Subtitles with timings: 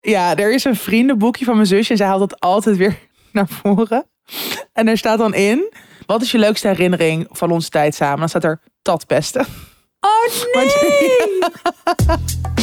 [0.00, 2.98] Ja, er is een vriendenboekje van mijn zusje en zij haalt het altijd weer
[3.32, 4.06] naar voren.
[4.72, 5.72] En er staat dan in,
[6.06, 8.18] wat is je leukste herinnering van onze tijd samen?
[8.18, 9.46] Dan staat er tatpesten.
[10.00, 10.68] Oh nee!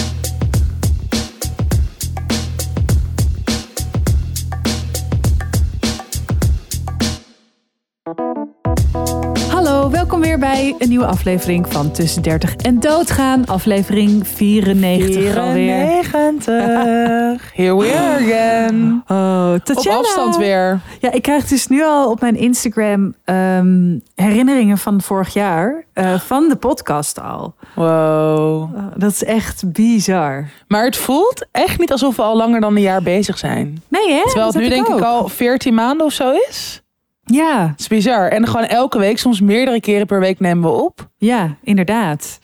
[10.08, 13.46] welkom weer bij een nieuwe aflevering van Tussen 30 en Doodgaan.
[13.46, 16.04] Aflevering 94 alweer.
[16.04, 17.54] 94.
[17.56, 19.04] Here we are again.
[19.08, 19.98] Oh, Op Tatjana.
[19.98, 20.80] afstand weer.
[21.00, 25.86] Ja, ik krijg dus nu al op mijn Instagram ehm, herinneringen van vorig jaar.
[25.94, 27.56] eh, van de podcast al.
[27.76, 28.62] Wow.
[28.62, 30.50] Oh, dat is echt bizar.
[30.68, 33.84] Maar het voelt echt niet alsof we al langer dan een jaar bezig zijn.
[33.88, 34.22] Nee hè?
[34.24, 36.82] Terwijl Dat het nu denk ik al 14 maanden of zo is.
[37.32, 38.28] Ja, Het is bizar.
[38.30, 41.10] En gewoon elke week, soms meerdere keren per week nemen we op.
[41.18, 42.40] ja, inderdaad.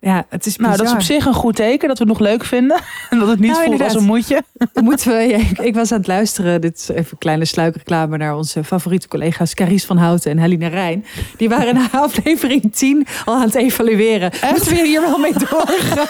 [0.00, 0.66] Ja, het is bizar.
[0.66, 2.80] Nou, dat is op zich een goed teken dat we het nog leuk vinden.
[3.10, 4.42] En dat het niet Nou, voelt als een moedje.
[4.72, 7.44] Dan Moeten we, ja, ik, ik was aan het luisteren, dit is even een kleine
[7.44, 11.04] sluikreclame naar onze favoriete collega's Caries van Houten en Helena Rijn.
[11.36, 14.32] Die waren na aflevering 10 al aan het evalueren.
[14.50, 16.06] Moeten we hier wel mee doorgaan?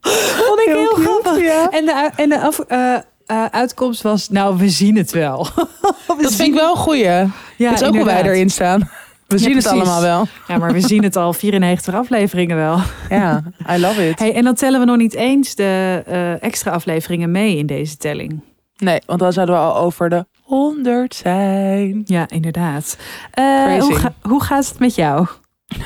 [0.00, 1.42] Vond ik heel, Heel cute, grappig.
[1.42, 1.70] ja.
[1.70, 2.94] En de, en de af, eh,
[3.28, 5.46] eh, uitkomst was, nou, we zien het wel.
[6.16, 7.02] We Dat vind ik wel een goeie.
[7.04, 8.90] Ja, dat is ook hoe wij erin staan.
[9.26, 10.26] We zien het allemaal wel.
[10.48, 12.78] Ja, maar we zien het al 94 afleveringen wel.
[13.18, 14.18] Ja, I love it.
[14.18, 17.96] Hey, en dan tellen we nog niet eens de eh, extra afleveringen mee in deze
[17.96, 18.40] telling.
[18.76, 22.02] Nee, want dan zouden we al over de 100 zijn.
[22.04, 22.96] Ja, inderdaad.
[23.30, 25.26] Eh, hoe, ga- hoe gaat het met jou?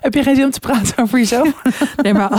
[0.00, 1.52] Heb je geen zin om te praten over jezelf?
[2.02, 2.30] Nee, maar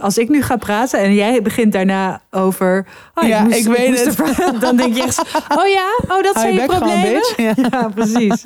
[0.00, 2.86] als ik nu ga praten en jij begint daarna over.
[3.14, 4.38] Oh, Ja, ik weet moest het.
[4.38, 5.18] er- dan denk je echt.
[5.56, 7.12] Oh ja, oh, dat zijn je problemen.
[7.12, 7.36] bitch.
[7.36, 7.52] Ja.
[7.70, 8.42] Ja, precies.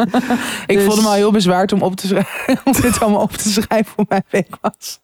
[0.66, 3.32] Ik Dus- vond hem al heel bezwaard om, op te schrijven, om dit allemaal op
[3.32, 5.00] te schrijven hoe mijn week was.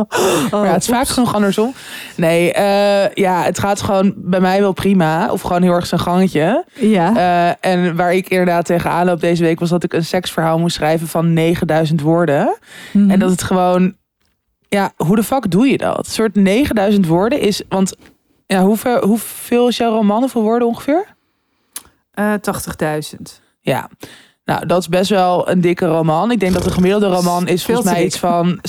[0.00, 1.74] Oh, Maar ja, het is vaak genoeg andersom.
[2.16, 5.32] Nee, eh, ja, het gaat gewoon bij mij wel prima.
[5.32, 6.64] Of gewoon heel erg zijn gangetje.
[6.74, 7.16] Ja.
[7.16, 9.60] Eh, en waar ik inderdaad tegenaan loop deze week...
[9.60, 12.56] was dat ik een seksverhaal moest schrijven van 9000 woorden.
[12.92, 13.10] Mhm.
[13.10, 13.94] En dat het gewoon...
[14.68, 15.98] Ja, hoe de fuck doe je dat?
[15.98, 17.62] Een soort 9000 woorden is...
[17.68, 17.94] Want
[18.46, 20.20] ja, hoeveel, hoeveel is jouw roman?
[20.20, 21.06] Hoeveel woorden ongeveer?
[22.10, 23.40] Eh, 80.000.
[23.60, 23.88] Ja,
[24.50, 26.30] nou, dat is best wel een dikke roman.
[26.30, 28.04] Ik denk dat de gemiddelde roman is volgens mij dik.
[28.06, 28.60] iets van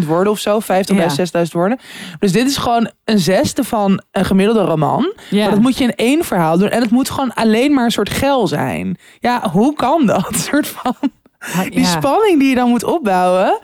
[0.00, 0.60] 60.000 woorden of zo.
[0.60, 1.08] 50.000, Ja.
[1.44, 1.78] 60.000 woorden.
[2.18, 5.12] Dus dit is gewoon een zesde van een gemiddelde roman.
[5.30, 5.40] Ja.
[5.42, 6.68] Maar dat moet je in één verhaal doen.
[6.68, 8.96] En het moet gewoon alleen maar een soort gel zijn.
[9.18, 10.28] Ja, hoe kan dat?
[10.32, 10.94] Een soort van
[11.38, 13.58] Ah, die spanning die je dan moet opbouwen.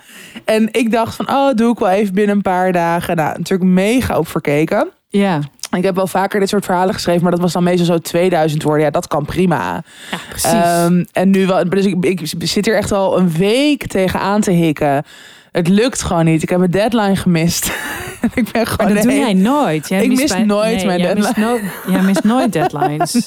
[0.45, 3.17] En ik dacht van, oh, doe ik wel even binnen een paar dagen.
[3.17, 4.89] Nou, natuurlijk mega op verkeken.
[5.09, 5.39] Ja.
[5.77, 8.63] Ik heb wel vaker dit soort verhalen geschreven, maar dat was dan meestal zo 2000
[8.63, 8.85] woorden.
[8.85, 9.83] Ja, dat kan prima.
[10.11, 10.51] ja, precies.
[10.51, 14.51] Ehm, en nu wel, dus ik, ik zit hier echt al een week tegenaan te
[14.51, 15.05] hikken.
[15.53, 16.43] Het lukt gewoon niet.
[16.43, 17.67] Ik heb mijn deadline gemist.
[18.35, 18.95] ik ben maar gewoon.
[18.95, 19.21] dat doe nee.
[19.21, 19.89] jij nooit.
[19.89, 21.61] Jij Ik mis bij- nooit nee, mijn jij mist deadline.
[21.87, 23.27] no- jij mist nooit deadlines.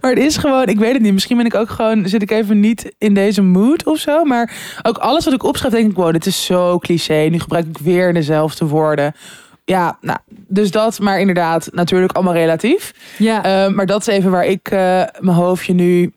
[0.00, 1.12] Maar het is gewoon, ik weet het niet.
[1.12, 4.24] Misschien ben ik ook gewoon, zit ik even niet in deze mood of zo.
[4.24, 4.52] Maar
[4.82, 7.28] ook alles wat ik opschrijf, denk ik, wow, dit is zo cliché.
[7.30, 9.14] Nu gebruik ik weer dezelfde woorden.
[9.64, 12.94] Ja, nou, dus dat, maar inderdaad, natuurlijk allemaal relatief.
[13.18, 13.44] Ja.
[13.44, 14.78] Eh, maar dat is even waar ik eh,
[15.20, 16.12] mijn hoofdje nu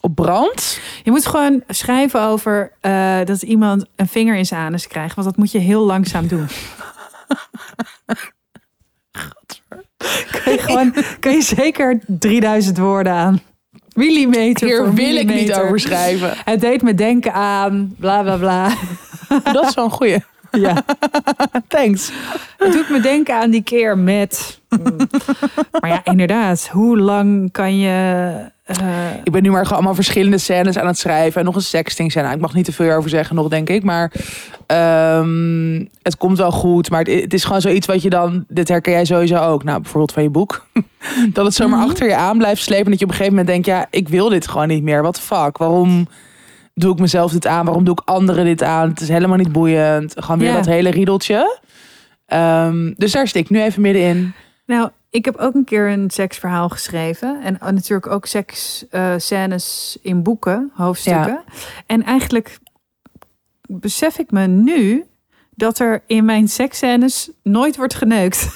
[0.00, 0.80] op brand.
[1.02, 5.14] Je moet gewoon schrijven over eh, dat iemand een vinger in zijn anus krijgt.
[5.14, 6.46] Want dat moet je heel langzaam doen.
[10.44, 13.40] Kan je, gewoon, kan je zeker 3000 woorden aan.
[13.94, 16.32] Millimeter Hier voor wil ik niet over schrijven.
[16.44, 18.72] Het deed me denken aan bla bla bla.
[19.52, 20.18] Dat is wel een goeie.
[20.50, 20.84] Ja.
[21.68, 22.10] Thanks.
[22.58, 24.60] Het doet me denken aan die keer met.
[24.68, 24.96] Mm.
[25.80, 26.68] Maar ja, inderdaad.
[26.72, 28.30] Hoe lang kan je.
[28.64, 28.76] eh,
[29.24, 31.40] Ik ben nu maar gewoon allemaal verschillende scènes aan het schrijven.
[31.40, 32.32] En nog een sexting scène.
[32.34, 33.82] Ik mag niet te veel over zeggen nog, denk ik.
[33.82, 34.12] Maar
[34.66, 36.90] ehm, het komt wel goed.
[36.90, 38.44] Maar het, het is gewoon zoiets wat je dan...
[38.48, 39.64] Dit herken jij sowieso ook.
[39.64, 40.66] Nou, bijvoorbeeld van je boek.
[41.32, 41.88] dat het zomaar Mhm.
[41.88, 42.90] achter je aan blijft slepen.
[42.90, 43.66] Dat je op een gegeven moment denkt...
[43.66, 45.02] Ja, ik wil dit gewoon niet meer.
[45.02, 45.56] Wat the fuck?
[45.58, 46.08] Waarom
[46.80, 47.64] doe ik mezelf dit aan?
[47.64, 48.88] Waarom doe ik anderen dit aan?
[48.88, 50.14] Het is helemaal niet boeiend.
[50.18, 50.56] Gewoon weer Ja.
[50.56, 51.58] dat hele riedeltje.
[52.26, 54.32] Ehm, dus daar stik ik nu even middenin.
[54.66, 57.40] Nou, ik heb ook een keer een seksverhaal geschreven.
[57.42, 61.42] En eh, natuurlijk ook seksscènes in boeken, hoofdstukken.
[61.86, 62.58] En eigenlijk
[63.66, 65.04] besef ik me nu
[65.50, 68.48] dat er in mijn seksscènes nooit wordt geneukt.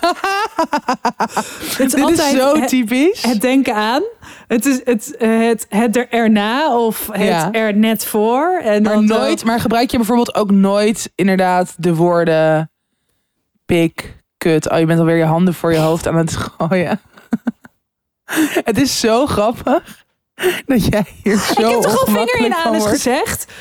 [1.78, 3.22] het Dit is zo typisch.
[3.22, 4.02] het denken aan.
[4.46, 7.52] Het is het, het, het er erna of het Ja.
[7.52, 8.60] er net voor.
[8.62, 12.70] En Maar dan nooit, maar gebruik je bijvoorbeeld ook nooit inderdaad de woorden
[13.66, 14.70] pik, kut.
[14.70, 17.00] Oh, je bent alweer je handen voor je hoofd aan het gooien.
[18.64, 20.04] het is zo grappig
[20.66, 23.52] dat jij hier zo Ik heb toch al vinger in anus gezegd?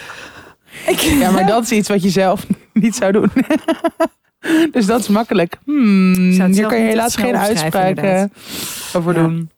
[0.85, 3.31] Ik, Ja, maar dat is iets wat je zelf niet zou doen.
[4.71, 5.56] dus dat is makkelijk.
[5.65, 6.13] Hmm,
[6.51, 8.31] hier kan je helaas geen uitspraken
[8.94, 9.19] over Ja.
[9.21, 9.50] doen.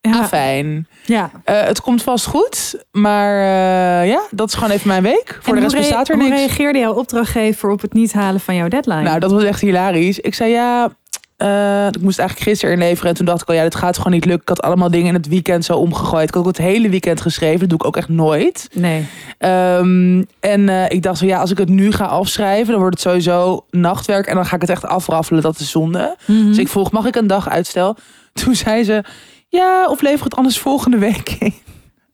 [0.00, 0.88] Ah, fijn.
[1.06, 1.30] ja.
[1.44, 2.84] Eh, het komt vast goed.
[2.92, 5.38] Maar eh, ja, dat is gewoon even mijn week.
[5.42, 6.36] Voor En de rest hoe bestaat er Hoe niks.
[6.36, 9.02] reageerde jouw opdrachtgever op het niet halen van jouw deadline?
[9.02, 10.18] Nou, dat was echt hilarisch.
[10.20, 10.96] Ik zei ja,
[11.36, 13.10] eh, ik moest eigenlijk gisteren inleveren.
[13.10, 14.42] En toen dacht ik al, ja, dit gaat gewoon niet lukken.
[14.42, 16.28] Ik had allemaal dingen in het weekend zo omgegooid.
[16.28, 17.60] Ik had ook het hele weekend geschreven.
[17.60, 18.68] Dat doe ik ook echt nooit.
[18.72, 19.06] nee.
[19.38, 22.94] Ehm, en eh, ik dacht zo, ja, als ik het nu ga afschrijven, dan wordt
[22.94, 24.26] het sowieso nachtwerk.
[24.26, 25.42] En dan ga ik het echt afraffelen.
[25.42, 26.16] Dat is zonde.
[26.26, 26.46] Mhm.
[26.46, 27.96] Dus ik vroeg, mag ik een dag uitstel?
[28.32, 29.04] Toen zei ze,
[29.48, 31.54] ja, of lever het anders volgende week in.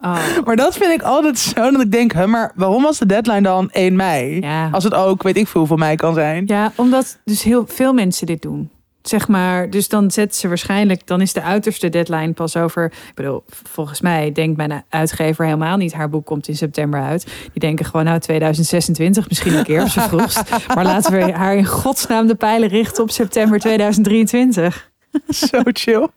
[0.01, 0.17] Oh.
[0.45, 3.43] Maar dat vind ik altijd zo dat ik denk, hè, maar waarom was de deadline
[3.43, 4.41] dan 1 mei?
[4.41, 4.69] Ja.
[4.73, 6.43] Als het ook, weet ik veel, voor mij kan zijn.
[6.47, 8.71] ja, omdat dus heel veel mensen dit doen.
[9.03, 12.85] Zeg maar, dus dan zetten ze waarschijnlijk, dan is de uiterste deadline pas over.
[12.85, 17.25] Ik bedoel, volgens mij denkt mijn uitgever helemaal niet, haar boek komt in september uit.
[17.25, 20.43] Die denken gewoon, nou 2026 misschien een keer, op z'n vroegst.
[20.75, 24.91] Maar laten we haar in godsnaam de pijlen richten op september 2023.
[25.29, 26.09] Zo chill.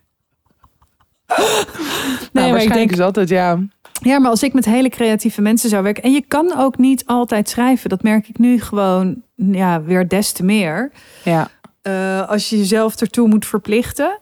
[1.27, 1.37] Nee,
[2.31, 3.59] nou, maar ik denk, is het, ja.
[4.01, 6.03] Ja, maar als ik met hele creatieve mensen zou werken.
[6.03, 7.89] En je kan ook niet altijd schrijven.
[7.89, 10.91] Dat merk ik nu gewoon ja, weer des te meer.
[11.23, 11.49] Ja,
[11.83, 14.19] Eh, als je jezelf ertoe moet verplichten.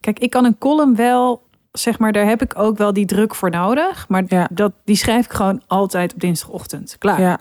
[0.00, 1.42] Kijk, ik kan een column wel,
[1.72, 4.08] zeg maar, daar heb ik ook wel die druk voor nodig.
[4.08, 4.48] Maar Ja.
[4.52, 6.96] dat, die schrijf ik gewoon altijd op dinsdagochtend.
[6.98, 7.20] Klaar.
[7.20, 7.38] ja.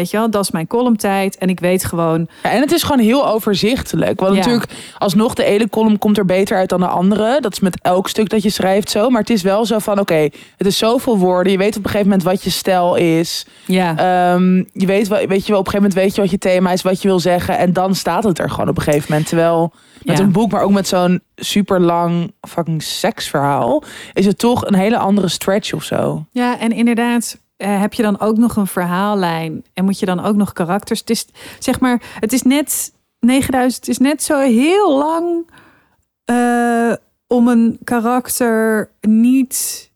[0.00, 1.38] Weet je wel, dat is mijn columntijd.
[1.38, 4.20] En ik weet gewoon, Ja, en het is gewoon heel overzichtelijk.
[4.20, 4.38] Want Ja.
[4.38, 7.40] natuurlijk, alsnog de ene column komt er beter uit dan de andere.
[7.40, 9.10] Dat is met elk stuk dat je schrijft zo.
[9.10, 11.52] Maar het is wel zo van, oké, het is zoveel woorden.
[11.52, 13.46] Je weet op een gegeven moment wat je stijl is.
[13.66, 16.30] ja, Ehm, je weet, wel, weet je wel, op een gegeven moment weet je wat
[16.30, 17.58] je thema is, wat je wil zeggen.
[17.58, 19.28] En dan staat het er gewoon op een gegeven moment.
[19.28, 19.72] Terwijl
[20.02, 20.24] met ja.
[20.24, 23.82] een boek, maar ook met zo'n super lang fucking seksverhaal,
[24.12, 26.24] is het toch een hele andere stretch of zo.
[26.32, 30.24] Ja, en inderdaad eh, heb je dan ook nog een verhaallijn en moet je dan
[30.24, 31.00] ook nog karakters.
[31.00, 31.26] Het is
[31.58, 35.50] zeg maar, het is net 9000, het is net zo heel lang
[36.24, 36.92] eh,
[37.26, 39.88] om een karakter niet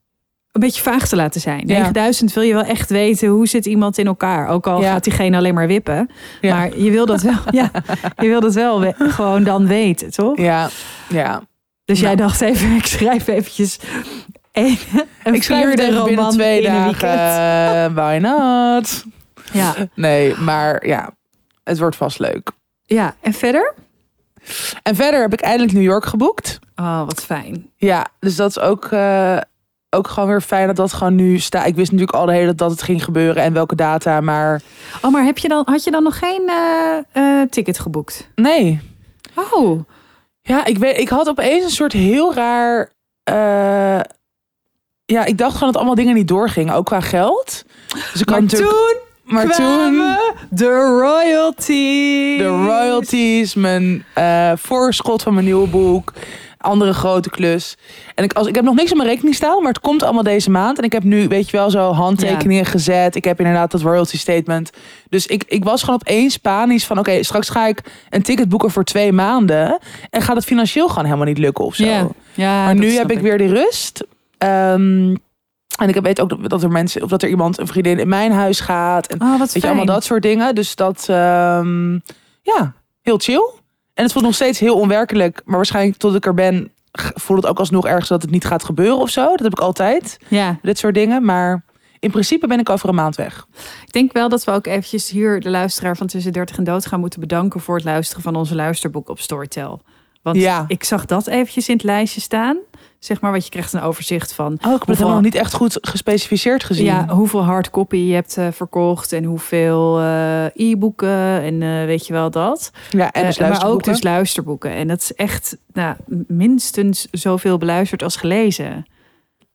[0.53, 1.63] een beetje vaag te laten zijn.
[1.67, 1.73] Ja.
[1.79, 4.49] 9000 wil je wel echt weten hoe zit iemand in elkaar.
[4.49, 4.93] Ook al Ja.
[4.93, 6.57] gaat diegene alleen maar wippen, Ja.
[6.57, 7.39] maar je wil dat wel.
[7.51, 7.71] ja,
[8.17, 10.37] je wil dat wel we- gewoon dan weten, toch?
[10.39, 10.69] Ja,
[11.09, 11.43] ja.
[11.85, 12.29] Dus jij Nou.
[12.29, 13.79] dacht even, ik schrijf eventjes
[14.63, 14.79] een,
[15.25, 17.09] een Ik vierde even binnen roman twee dagen.
[17.11, 19.05] eh, why not?
[19.53, 19.75] Ja.
[19.95, 21.11] Nee, maar ja,
[21.65, 22.51] het wordt vast leuk.
[22.83, 23.75] Ja, en verder?
[24.83, 26.59] En verder heb ik eindelijk New York geboekt.
[26.77, 27.71] Oh, wat fijn.
[27.77, 29.37] Ja, dus dat is ook, eh,
[29.91, 31.67] ook gewoon weer fijn dat dat gewoon nu staat.
[31.67, 34.63] Ik wist natuurlijk al de hele tijd dat het ging gebeuren en welke data, maar
[35.03, 36.99] Oh, maar heb je dan, had je dan nog geen eh,
[37.41, 38.31] eh, ticket geboekt?
[38.35, 38.81] nee.
[39.53, 39.81] Oh,
[40.41, 42.91] Ja, ik, weet, ik had opeens een soort heel raar.
[45.07, 47.65] Ja, ik dacht gewoon dat allemaal dingen niet doorgingen, ook qua geld.
[48.13, 50.17] Dus ik maar toen maar toen.
[50.51, 52.39] de royalties.
[52.39, 56.13] De royalties, mijn eh, voorschot van mijn nieuwe boek,
[56.59, 57.77] andere grote klus.
[58.15, 60.23] En ik, als, ik heb nog niks op mijn rekening staan, maar het komt allemaal
[60.23, 60.79] deze maand.
[60.79, 63.17] En ik heb nu, weet je wel, zo handtekeningen gezet.
[63.17, 64.71] Ik heb inderdaad dat royalty statement.
[65.09, 67.81] Dus ik, ik was gewoon opeens panisch van, oké, straks ga ik
[68.11, 69.79] een ticket boeken voor twee maanden.
[70.11, 71.85] En gaat het financieel gewoon helemaal niet lukken of zo.
[71.85, 74.05] Ja, ja maar nu heb ik weer die rust.
[74.49, 75.15] Ehm,
[75.79, 78.33] en ik weet ook dat- er mensen, of dat er iemand, een vriendin in mijn
[78.33, 79.07] huis gaat.
[79.07, 80.55] En Oh, wat Weet je, allemaal dat soort dingen.
[80.55, 81.93] Dus dat, ehm,
[82.43, 83.51] ja, heel chill.
[83.95, 85.43] En het voelt nog steeds heel onwerkelijk.
[85.45, 86.73] Maar waarschijnlijk tot ik er ben,
[87.15, 89.27] voelt het ook alsnog ergens dat het niet gaat gebeuren of zo.
[89.27, 91.25] Dat heb ik altijd, Ja, dit soort dingen.
[91.25, 91.65] Maar
[91.99, 93.47] in principe ben ik over een maand weg.
[93.87, 96.87] ik denk wel dat we ook eventjes hier de luisteraar van Tussen 30 en Dood
[96.87, 99.81] gaan moeten bedanken voor het luisteren van onze luisterboek op Storytel.
[100.23, 100.65] Want Ja.
[100.69, 102.57] ik zag dat eventjes in het lijstje staan.
[103.05, 105.53] Zeg maar, wat je krijgt een overzicht van Oh, ik heb het helemaal niet echt
[105.53, 106.85] goed gespecificeerd gezien.
[106.85, 112.13] Ja, hoeveel hardcopy je hebt eh, verkocht en hoeveel eh, e-boeken en eh, weet je
[112.13, 112.71] wel dat.
[112.91, 113.93] ja en dus maar ook luisterboeken.
[113.93, 114.71] dus luisterboeken.
[114.71, 115.97] En dat is echt nou,
[116.27, 118.87] minstens zoveel beluisterd als gelezen.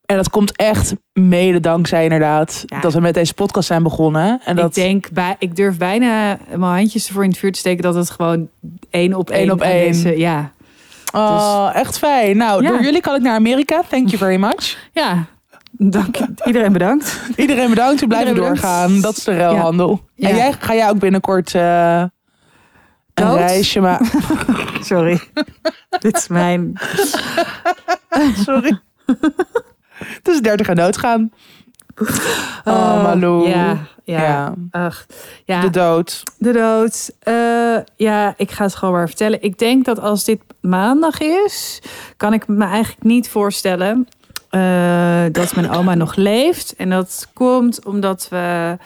[0.05, 2.79] En dat komt echt mede dankzij inderdaad Ja.
[2.79, 4.41] dat we met deze podcast zijn begonnen.
[4.45, 7.59] En dat Ik denk, bij, ik durf bijna mijn handjes ervoor in het vuur te
[7.59, 8.49] steken dat het gewoon
[8.89, 10.17] één op één op één.
[10.17, 10.51] ja,
[11.13, 12.37] oh, echt fijn.
[12.37, 12.69] Nou, Ja.
[12.69, 13.81] door jullie kan ik naar Amerika.
[13.89, 14.77] Thank you very much.
[14.93, 15.25] ja.
[15.71, 17.19] Dank iedereen bedankt.
[17.35, 17.99] Iedereen bedankt.
[17.99, 18.61] We blijven bedankt.
[18.61, 19.01] doorgaan.
[19.01, 20.01] Dat is de ruilhandel.
[20.15, 20.29] Ja.
[20.29, 22.03] En jij, ga jij ook binnenkort eh,
[23.13, 24.07] een reisje maken?
[24.81, 25.19] Sorry.
[25.99, 26.73] Dit is mijn.
[28.45, 28.79] Sorry.
[29.99, 31.31] Het is 30 en doodgaan.
[32.65, 33.49] Oh, Malou.
[33.49, 34.21] Ja, ja.
[34.21, 34.53] Ja.
[34.71, 35.05] Ach,
[35.45, 35.61] ja.
[35.61, 36.23] De dood.
[36.37, 37.11] De dood.
[37.19, 39.41] Eh, ja, ik ga het gewoon maar vertellen.
[39.41, 41.81] Ik denk dat als dit maandag is,
[42.17, 44.07] kan ik me eigenlijk niet voorstellen
[44.49, 46.75] eh, dat mijn oma nog leeft.
[46.77, 48.77] En dat komt omdat we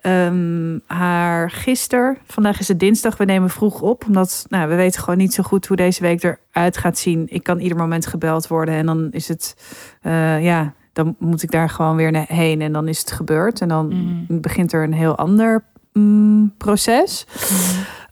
[0.00, 4.04] ehm, haar gisteren, vandaag is het dinsdag, we nemen vroeg op.
[4.06, 7.26] Omdat nou, we weten gewoon niet zo goed hoe deze week eruit gaat zien.
[7.30, 9.56] Ik kan ieder moment gebeld worden en dan is het,
[10.02, 13.60] eh, ja, dan moet ik daar gewoon weer heen en dan is het gebeurd.
[13.60, 14.40] En dan Mhm.
[14.40, 17.26] begint er een heel ander mm, proces.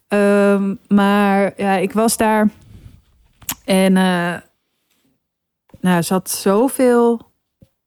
[0.08, 2.48] Ehm, maar ja, ik was daar
[3.64, 4.34] en eh,
[5.80, 7.26] nou, ze had zoveel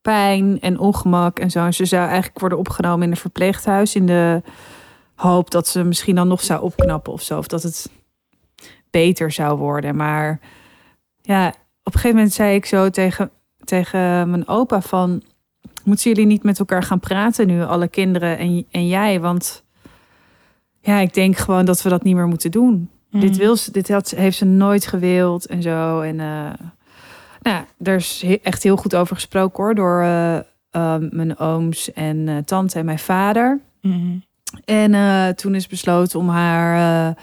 [0.01, 1.65] pijn en ongemak en zo.
[1.65, 4.41] En ze zou eigenlijk worden opgenomen in een verpleeghuis in de
[5.15, 7.37] hoop dat ze misschien dan nog zou opknappen of zo.
[7.37, 7.89] Of dat het
[8.89, 9.95] beter zou worden.
[9.95, 10.39] Maar
[11.21, 13.31] ja, op een gegeven moment zei ik zo tegen,
[13.63, 15.21] tegen mijn opa van...
[15.83, 19.19] Moeten jullie niet met elkaar gaan praten nu, alle kinderen en, en jij?
[19.19, 19.63] Want
[20.81, 22.89] ja, ik denk gewoon dat we dat niet meer moeten doen.
[23.09, 26.01] Dit, wil ze, dit had, heeft ze nooit gewild en zo.
[26.01, 26.49] En eh,
[27.41, 29.75] nou, er is he- echt heel goed over gesproken hoor.
[29.75, 30.43] Door eh, eh,
[31.09, 33.59] mijn ooms en tante en mijn vader.
[33.81, 34.17] Mhm.
[34.65, 37.15] En toen is besloten om haar,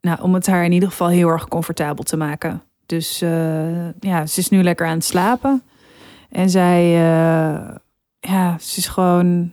[0.00, 2.62] nou, om het haar in ieder geval heel erg comfortabel te maken.
[2.86, 5.62] Dus eh, ja, ze is nu lekker aan het slapen.
[6.30, 7.74] En zij, eh,
[8.20, 9.50] ja, ze is gewoon,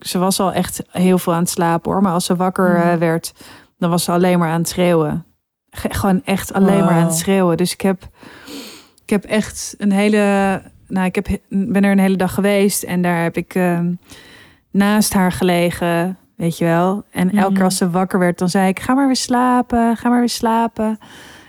[0.00, 2.02] ze was al echt heel veel aan het slapen hoor.
[2.02, 2.98] Maar als ze wakker eh, Mhm.
[2.98, 3.32] werd,
[3.78, 5.24] dan was ze alleen maar aan het schreeuwen.
[5.70, 7.56] Ge- gewoon echt alleen maar aan het schreeuwen.
[7.56, 8.08] Dus ik heb,
[9.02, 13.02] ik heb echt een hele, nou, ik heb, ben er een hele dag geweest en
[13.02, 13.92] daar heb ik ehm,
[14.70, 17.04] naast haar gelegen, weet je wel.
[17.10, 20.08] En elke keer als ze wakker werd, dan zei ik: Ga maar weer slapen, ga
[20.08, 20.98] maar weer slapen.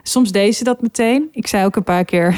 [0.10, 1.28] Soms deed ze dat meteen.
[1.32, 2.36] Ik zei ook een paar keer: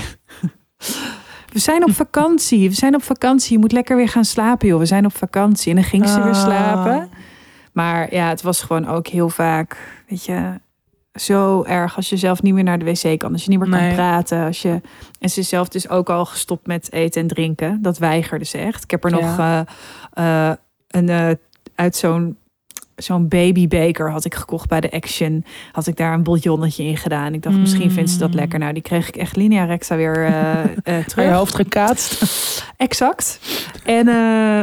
[1.53, 3.53] We zijn op vakantie, we zijn op vakantie.
[3.53, 4.79] Je moet lekker weer gaan slapen, joh.
[4.79, 5.69] We zijn op vakantie.
[5.69, 6.41] En dan ging ze weer Ah.
[6.43, 7.09] slapen.
[7.73, 10.59] Maar ja, het was gewoon ook heel vaak, weet je,
[11.13, 13.69] zo erg als je zelf niet meer naar de wc kan, als je niet meer
[13.69, 13.93] kan Nee.
[13.93, 14.81] praten, als je
[15.19, 17.81] en ze zelf dus ook al gestopt met eten en drinken.
[17.81, 18.83] Dat weigerde ze echt.
[18.83, 19.19] Ik heb er Ja.
[19.19, 20.55] nog eh, eh,
[20.87, 21.29] een eh,
[21.75, 22.37] uit zo'n
[22.95, 25.45] zo'n babybeker had ik gekocht bij de Action.
[25.71, 27.33] Had ik daar een bouillonnetje in gedaan.
[27.33, 28.35] Ik dacht, misschien vindt ze dat Mm.
[28.35, 28.59] lekker.
[28.59, 31.31] Nou, die kreeg ik echt linea recta weer Naar je terug.
[31.31, 32.23] hoofd gekaatst.
[32.77, 33.39] Exact.
[33.83, 34.61] En eh,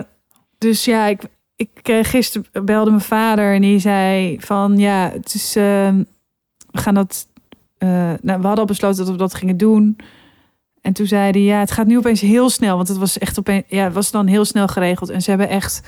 [0.59, 1.23] dus ja, ik,
[1.57, 5.89] ik kreeg gisteren belde mijn vader en die zei van ja, het is eh,
[6.71, 7.27] we gaan dat.
[7.79, 9.97] nou, we hadden al besloten dat we dat gingen doen.
[10.81, 13.39] En toen zei hij ja, het gaat nu opeens heel snel, want het was echt
[13.39, 15.81] opeens ja, het was dan heel snel geregeld en ze hebben echt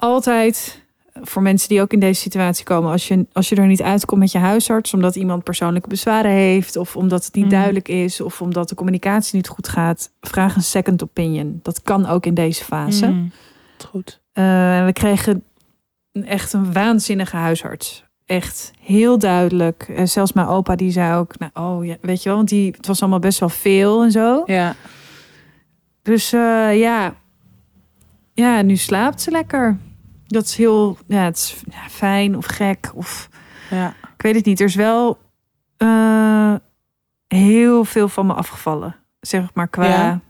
[0.00, 0.82] altijd
[1.22, 4.20] voor mensen die ook in deze situatie komen, als je, als je er niet uitkomt
[4.20, 7.50] met je huisarts, omdat iemand persoonlijke bezwaren heeft, of omdat het niet Mm.
[7.50, 11.60] duidelijk is, of omdat de communicatie niet goed gaat, vraag een second opinion.
[11.62, 13.06] Dat kan ook in deze fase.
[13.06, 13.24] Mhm.
[13.88, 14.20] Goed.
[14.32, 14.44] Eh,
[14.84, 15.44] we kregen
[16.12, 18.04] een, echt een waanzinnige huisarts.
[18.26, 19.92] Echt heel duidelijk.
[19.96, 22.72] En zelfs mijn opa die zei ook, nou, oh ja, weet je wel, want die,
[22.76, 24.42] het was allemaal best wel veel en zo.
[24.46, 24.74] Ja.
[26.02, 27.14] Dus eh, ja.
[28.32, 29.78] ja, nu slaapt ze lekker.
[30.30, 31.56] Dat is heel ja, het is
[31.88, 32.90] fijn of gek.
[32.94, 33.28] Of
[33.70, 33.94] Ja.
[34.16, 34.60] ik weet het niet.
[34.60, 35.18] Er is wel
[35.76, 36.54] eh,
[37.28, 38.96] heel veel van me afgevallen.
[39.20, 39.84] Zeg maar qua.
[39.86, 40.20] Ja.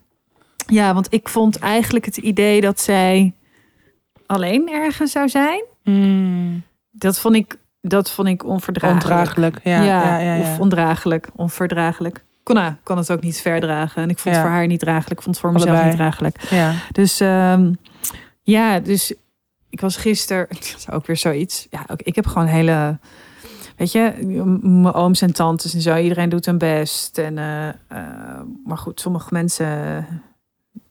[0.67, 0.95] Ja?
[0.95, 3.35] want ik vond eigenlijk het idee dat zij
[4.27, 5.65] alleen ergens zou zijn.
[5.85, 6.63] Mm.
[6.91, 9.03] Dat vond ik, dat vond ik onverdraaglijk.
[9.05, 9.61] Ondraaglijk.
[9.65, 9.83] Ja.
[9.83, 10.19] Ja.
[10.19, 10.35] Ja.
[10.35, 12.25] ja, Of ondraaglijk, onverdraaglijk.
[12.43, 14.03] Kon, nou, kon het ook niet verdragen.
[14.03, 15.11] En ik vond het voor haar niet draaglijk.
[15.19, 15.89] Ik vond het voor mezelf Allebei.
[15.91, 16.41] niet draaglijk.
[16.51, 16.73] ja.
[16.93, 17.73] Dus ehm,
[18.43, 19.15] ja, dus
[19.71, 21.67] ik was gisteren, het is ook weer zoiets.
[21.71, 22.99] Ja, ook, ik heb gewoon hele,
[23.77, 24.13] weet je,
[24.63, 25.97] mijn ooms en tantes en zo.
[25.97, 27.19] Iedereen doet hun best.
[27.19, 30.07] En, eh, eh, maar goed, sommige mensen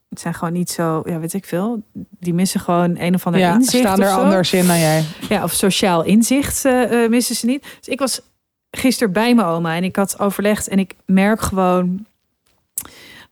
[0.10, 1.84] het zijn gewoon niet zo, ja, weet ik veel.
[2.20, 3.54] Die missen gewoon een of ander ja.
[3.54, 3.84] inzicht.
[3.84, 4.20] Staan of er zo.
[4.20, 5.06] anders in dan jij.
[5.30, 7.64] Ja, of sociaal inzicht eh, missen ze niet.
[7.80, 8.22] Dus ik was
[8.72, 12.06] gisteren bij mijn oma en ik had overlegd en ik merk gewoon.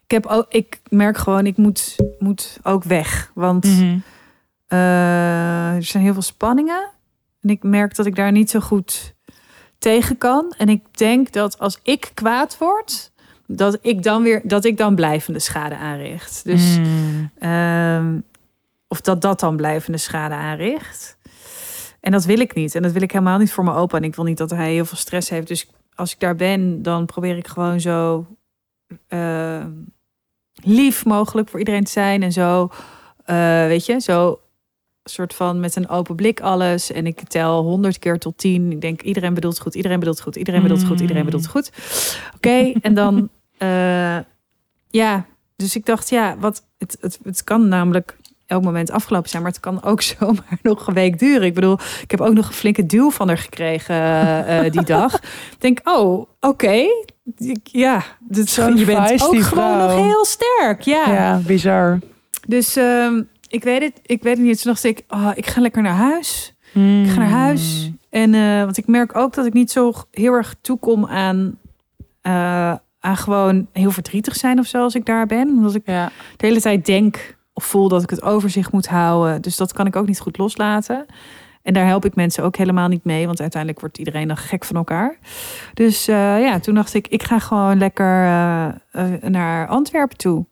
[0.04, 3.32] Ik, heb ook, ik merk gewoon, ik moet, moet ook weg.
[3.34, 3.98] Want Mhm.
[4.67, 6.89] Eh, er zijn heel veel spanningen.
[7.41, 9.15] En ik merk dat ik daar niet zo goed
[9.77, 10.53] tegen kan.
[10.57, 13.12] En ik denk dat als ik kwaad word,
[13.47, 16.43] dat ik dan weer dat ik dan blijvende schade aanricht.
[16.43, 17.31] Dus Mm.
[17.39, 18.19] Ehm,
[18.88, 21.17] of dat dat dan blijvende schade aanricht.
[22.00, 22.75] En dat wil ik niet.
[22.75, 23.97] En dat wil ik helemaal niet voor mijn opa.
[23.97, 25.47] En ik wil niet dat hij heel veel stress heeft.
[25.47, 28.25] Dus als ik daar ben, dan probeer ik gewoon zo
[29.07, 29.71] ehm,
[30.53, 32.24] lief mogelijk voor iedereen te zijn.
[32.24, 32.71] En zo,
[33.25, 34.39] eh, weet je, zo
[35.09, 36.91] soort van met een open blik alles.
[36.91, 38.71] En ik tel honderd keer tot tien.
[38.71, 41.71] Ik denk, iedereen bedoelt goed, iedereen bedoelt goed, iedereen bedoelt goed, iedereen bedoelt goed.
[42.35, 44.17] Oké, en dan, eh,
[44.89, 49.41] ja, dus ik dacht, ja, wat, het, het, het kan namelijk elk moment afgelopen zijn,
[49.41, 51.47] maar het kan ook zomaar nog een week duren.
[51.47, 54.83] Ik bedoel, ik heb ook nog een flinke duw van haar gekregen eh, eh, die
[54.83, 55.13] dag.
[55.53, 56.85] Ik denk, oh, oké.
[57.63, 59.87] Ja, dus Zo'n je bent ook gewoon vrouw.
[59.87, 60.81] nog heel sterk.
[60.81, 61.13] Ja.
[61.13, 61.99] Ja, bizar.
[62.47, 64.62] Dus ehm, ik weet het, ik weet het niet.
[64.62, 66.54] Toen dacht ik, oh, ik ga lekker naar huis.
[66.72, 67.04] Hmm.
[67.04, 67.92] Ik ga naar huis.
[68.10, 71.58] En uh, want ik merk ook dat ik niet zo heel erg toekom aan,
[72.24, 75.48] uh, aan gewoon heel verdrietig zijn of zo als ik daar ben.
[75.48, 76.12] Omdat ik Ja.
[76.38, 79.42] de hele tijd denk of voel dat ik het overzicht moet houden.
[79.42, 81.06] Dus dat kan ik ook niet goed loslaten.
[81.62, 84.66] En daar help ik mensen ook helemaal niet mee, want uiteindelijk wordt iedereen dan gek
[84.66, 85.18] van elkaar.
[85.74, 88.24] Dus uh, ja, toen dacht ik, ik ga gewoon lekker
[89.22, 90.46] naar Antwerpen toe.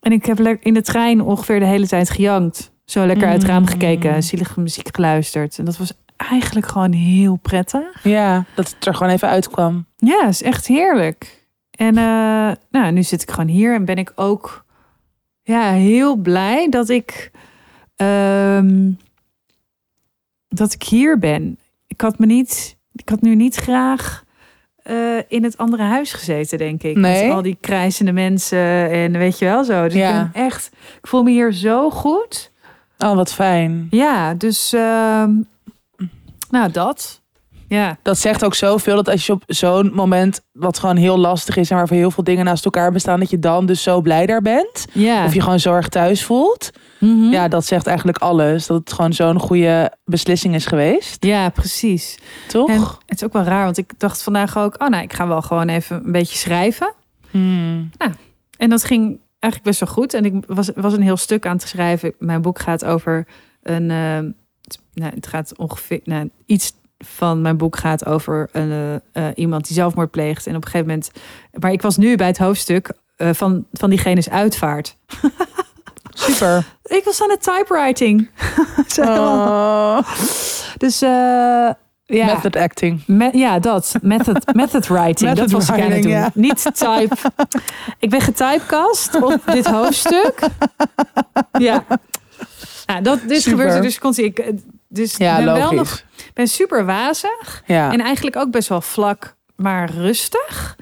[0.00, 2.72] En ik heb in de trein ongeveer de hele tijd gejankt.
[2.84, 5.58] Zo lekker uit het raam gekeken, zielige muziek geluisterd.
[5.58, 8.04] En dat was eigenlijk gewoon heel prettig.
[8.04, 9.86] Ja, dat het er gewoon even uitkwam.
[9.96, 11.46] Ja, is echt heerlijk.
[11.70, 11.94] En
[12.70, 14.64] nou, nu zit ik gewoon hier en ben ik ook
[15.42, 17.30] ja, heel blij dat ik,
[17.96, 18.98] um,
[20.48, 21.58] dat ik hier ben.
[21.86, 24.24] Ik had me niet, ik had nu niet graag
[24.90, 26.96] uh, in het andere huis gezeten, denk ik.
[26.96, 27.26] Nee.
[27.26, 29.84] Met al die krijzende mensen en weet je wel zo.
[29.84, 30.08] Dus Ja.
[30.24, 32.50] ik ben echt, ik voel me hier zo goed.
[32.98, 33.86] Oh, wat fijn.
[33.90, 35.24] Ja, dus uh,
[36.50, 37.20] nou dat.
[37.68, 37.98] Ja.
[38.02, 41.70] Dat zegt ook zoveel dat als je op zo'n moment, wat gewoon heel lastig is
[41.70, 44.42] en waarvan heel veel dingen naast elkaar bestaan, dat je dan dus zo blij daar
[44.42, 44.86] bent.
[44.92, 45.24] Ja.
[45.24, 46.70] Of je gewoon zo erg thuis voelt.
[46.98, 47.30] Mhm.
[47.30, 48.66] Ja, dat zegt eigenlijk alles.
[48.66, 51.24] Dat het gewoon zo'n goede beslissing is geweest.
[51.24, 52.18] ja, precies.
[52.48, 52.68] Toch?
[52.68, 55.28] En het is ook wel raar, want ik dacht vandaag ook, oh nou, ik ga
[55.28, 56.94] wel gewoon even een beetje schrijven.
[57.30, 57.90] Hmm.
[58.56, 60.14] En dat ging eigenlijk best wel goed.
[60.14, 62.14] En ik was, was een heel stuk aan te schrijven.
[62.18, 63.26] Mijn boek gaat over
[63.62, 63.82] een.
[63.82, 64.18] Uh,
[64.92, 66.00] nou, het gaat ongeveer.
[66.04, 70.46] Nou, iets van mijn boek gaat over een, uh, uh, iemand die zelfmoord pleegt.
[70.46, 71.10] En op een gegeven moment.
[71.60, 74.96] Maar ik was nu bij het hoofdstuk uh, van, van diegene's uitvaart.
[76.10, 76.64] Super.
[76.82, 78.28] ik was aan het typewriting.
[78.98, 79.98] Oh.
[80.76, 80.98] Dus.
[80.98, 81.76] ja.
[82.06, 83.02] Method acting.
[83.06, 83.94] Me ja, dat.
[84.02, 85.20] Method, method writing.
[85.20, 86.10] Method dat was ik aan het doen.
[86.10, 86.30] ja.
[86.34, 87.16] Niet type.
[87.98, 90.40] ik ben getypecast op dit hoofdstuk.
[91.58, 91.84] Ja.
[92.86, 93.58] ja dat, dit Super.
[93.58, 94.26] gebeurt er dus continu.
[94.26, 94.52] Ik,
[94.88, 95.60] dus Ja, ben logisch.
[95.60, 96.02] wel nog
[96.34, 97.62] ben super wazig.
[97.66, 97.92] Ja.
[97.92, 100.76] En eigenlijk ook best wel vlak, maar rustig.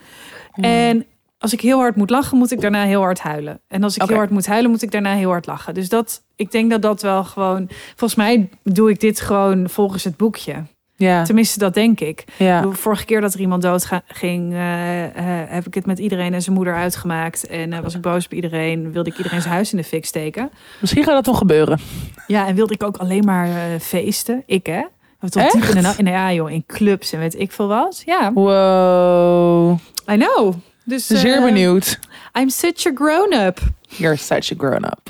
[0.52, 0.64] Hmm.
[0.64, 1.06] En
[1.38, 3.60] als ik heel hard moet lachen, moet ik daarna heel hard huilen.
[3.68, 5.74] En als ik heel hard moet huilen, moet ik daarna heel hard lachen.
[5.74, 7.68] Dus dat, ik denk dat dat wel gewoon...
[7.96, 10.64] Volgens mij doe ik dit gewoon volgens het boekje.
[10.96, 11.24] Ja.
[11.24, 12.24] Tenminste, dat denk ik.
[12.36, 12.60] ja.
[12.60, 15.08] De Vorige keer dat er iemand dood ging, uh, uh,
[15.46, 17.46] heb ik het met iedereen en zijn moeder uitgemaakt.
[17.46, 18.92] En uh, was ik boos op iedereen.
[18.92, 20.50] Wilde ik iedereen zijn huis in de fik steken.
[20.80, 21.78] Misschien gaat dat nog gebeuren.
[22.26, 24.42] Ja, en wilde ik ook alleen maar eh, feesten.
[24.46, 24.82] Ik, hè?
[25.20, 25.52] Tot Echt?
[25.52, 25.98] diep in de nacht.
[26.04, 28.02] Ja, joh, in clubs en weet ik veel wat.
[28.04, 29.78] Ja, Wow.
[30.10, 30.54] I know.
[30.84, 31.98] Dus, Zeer eh, benieuwd.
[32.38, 33.58] I'm such a grown-up.
[33.88, 35.00] You're such a grown-up.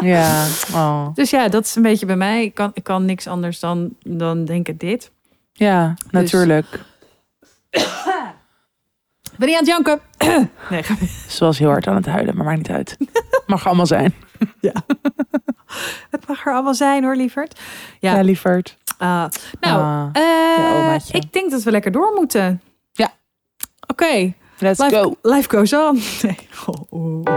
[0.00, 0.46] ja.
[0.74, 1.06] Oh.
[1.14, 2.42] Dus ja, dat is een beetje bij mij.
[2.44, 5.10] Ik kan, ik kan niks anders dan, dan denken dit.
[5.66, 6.66] Ja, Dus- natuurlijk.
[9.38, 10.00] Ben je aan het janken?
[10.70, 10.94] nee, ga
[11.28, 12.96] Ze was heel hard aan het huilen, maar maakt niet uit.
[13.46, 14.14] Mag allemaal zijn.
[16.10, 17.60] Het mag er allemaal zijn hoor, lieverd.
[18.00, 18.20] Ja, Ja.
[18.20, 18.76] lieverd.
[18.98, 19.24] Ah,
[19.60, 22.62] nou, Ah, eh, ja, ik denk dat we lekker door moeten.
[22.92, 23.12] Ja.
[23.86, 25.14] Oké, let's life, go.
[25.22, 26.02] life goes on.
[26.22, 26.38] Nee.
[26.66, 27.36] Oh, oh.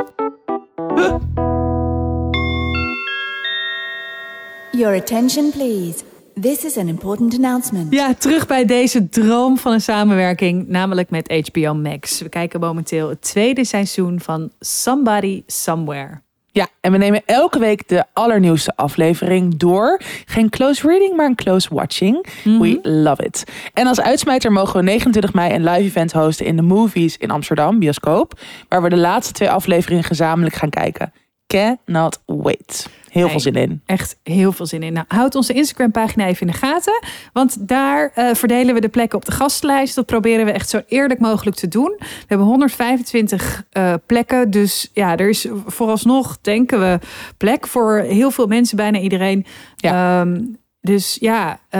[4.71, 6.03] Your attention, please.
[6.41, 7.93] This is an important announcement.
[7.93, 12.21] Ja, terug bij deze droom van een samenwerking, namelijk met HBO Max.
[12.21, 16.21] We kijken momenteel het tweede seizoen van Somebody Somewhere.
[16.51, 20.01] Ja, en we nemen elke week de allernieuwste aflevering door.
[20.25, 22.25] Geen close reading, maar een close watching.
[22.43, 23.43] We love it.
[23.73, 27.31] En als uitsmijter mogen we 29 mei een live event hosten in de Movies in
[27.31, 28.39] Amsterdam, bioscoop.
[28.69, 31.13] Waar we de laatste twee afleveringen gezamenlijk gaan kijken.
[31.53, 32.89] Cannot wait.
[33.09, 33.81] Heel veel zin in.
[33.85, 34.93] Echt heel veel zin in.
[34.93, 37.03] Nou, houd onze Instagram-pagina even in de gaten.
[37.33, 39.95] Want daar eh, verdelen we de plekken op de gastenlijst.
[39.95, 41.95] Dat proberen we echt zo eerlijk mogelijk te doen.
[41.99, 44.51] We hebben 125 eh, plekken.
[44.51, 46.99] Dus ja, er is vooralsnog, denken we,
[47.37, 48.77] plek voor heel veel mensen.
[48.77, 49.45] Bijna iedereen.
[49.77, 50.41] Ehm,
[50.81, 51.79] dus ja, eh,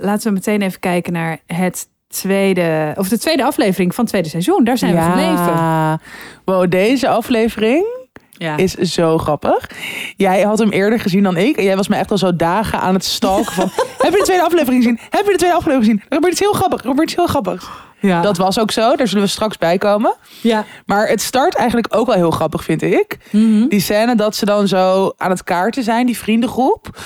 [0.00, 2.94] laten we meteen even kijken naar het tweede...
[2.96, 4.64] Of de tweede aflevering van het tweede seizoen.
[4.64, 6.00] Daar zijn we gebleven.
[6.44, 7.99] Wow, deze aflevering
[8.40, 8.56] Ja.
[8.56, 9.70] is zo grappig.
[10.16, 11.56] Jij had hem eerder gezien dan ik.
[11.56, 13.70] En jij was me echt al zo dagen aan het stalken van...
[14.04, 14.98] heb je de tweede aflevering gezien?
[15.10, 16.02] Heb je de tweede aflevering gezien?
[16.08, 16.82] Er gebeurt iets heel grappigs.
[16.82, 17.64] Er gebeurt iets heel grappigs.
[18.00, 18.20] Ja.
[18.20, 18.96] Dat was ook zo.
[18.96, 20.14] Daar zullen we straks bij komen.
[20.40, 20.64] ja.
[20.86, 23.18] Maar het start eigenlijk ook wel heel grappig, vind ik.
[23.30, 23.68] Mhm.
[23.68, 26.98] Die scène dat ze dan zo aan het kaarten zijn, die vriendengroep.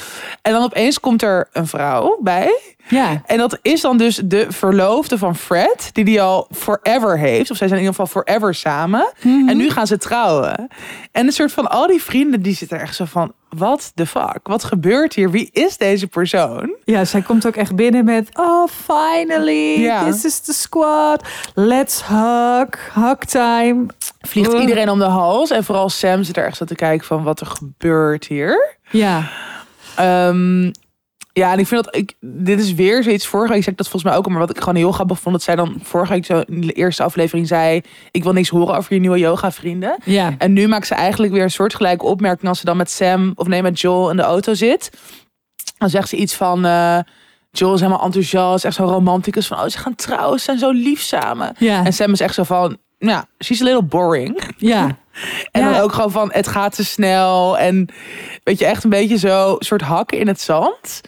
[0.43, 2.61] En dan opeens komt er een vrouw bij.
[2.89, 3.23] ja.
[3.27, 7.51] En dat is dan dus de verloofde van Fred, die die al forever heeft.
[7.51, 9.13] Of zij zijn in ieder geval forever samen.
[9.23, 9.49] Mhm.
[9.49, 10.69] En nu gaan ze trouwen.
[11.13, 13.33] En een soort van al die vrienden, die zitten er echt zo van...
[13.57, 14.39] What the fuck?
[14.43, 15.31] Wat gebeurt hier?
[15.31, 16.75] Wie is deze persoon?
[16.85, 18.29] Ja, zij komt ook echt binnen met...
[18.39, 20.05] Oh, finally, Ja.
[20.05, 21.29] this is the squad.
[21.55, 23.87] Let's hug, hug time.
[24.21, 24.61] Vliegt Oh.
[24.61, 25.51] iedereen om de hals.
[25.51, 28.77] En vooral Sam zit er echt zo te kijken van wat er gebeurt hier.
[28.91, 29.29] Ja.
[29.97, 30.71] Ehm,
[31.37, 32.13] ja, en ik vind dat ik.
[32.21, 33.27] Dit is weer zoiets.
[33.27, 34.29] Vorige week zei ik dat volgens mij ook.
[34.29, 35.35] Maar wat ik gewoon heel grappig vond.
[35.35, 37.81] Dat zij dan vorige week zo in de eerste aflevering zei.
[38.11, 39.97] Ik wil niks horen over je nieuwe yoga vrienden.
[40.05, 40.35] Ja.
[40.39, 42.49] En nu maakt ze eigenlijk weer een soortgelijke opmerking.
[42.49, 44.91] Als ze dan met Sam of nee, met Joel in de auto zit.
[45.79, 46.65] Dan zegt ze iets van.
[46.65, 46.99] eh,
[47.51, 48.65] Joel is helemaal enthousiast.
[48.65, 49.47] Echt zo'n romanticus.
[49.47, 50.39] Van oh, ze gaan trouwen.
[50.39, 51.55] Ze zijn zo lief samen.
[51.59, 51.85] Ja.
[51.85, 52.77] En Sam is echt zo van.
[52.99, 54.43] Ja, she's a little boring.
[54.57, 54.87] Ja.
[55.51, 55.73] En Ja.
[55.73, 57.59] dan ook gewoon van het gaat te snel.
[57.59, 57.89] En
[58.45, 61.01] weet je, echt een beetje zo soort hakken in het zand.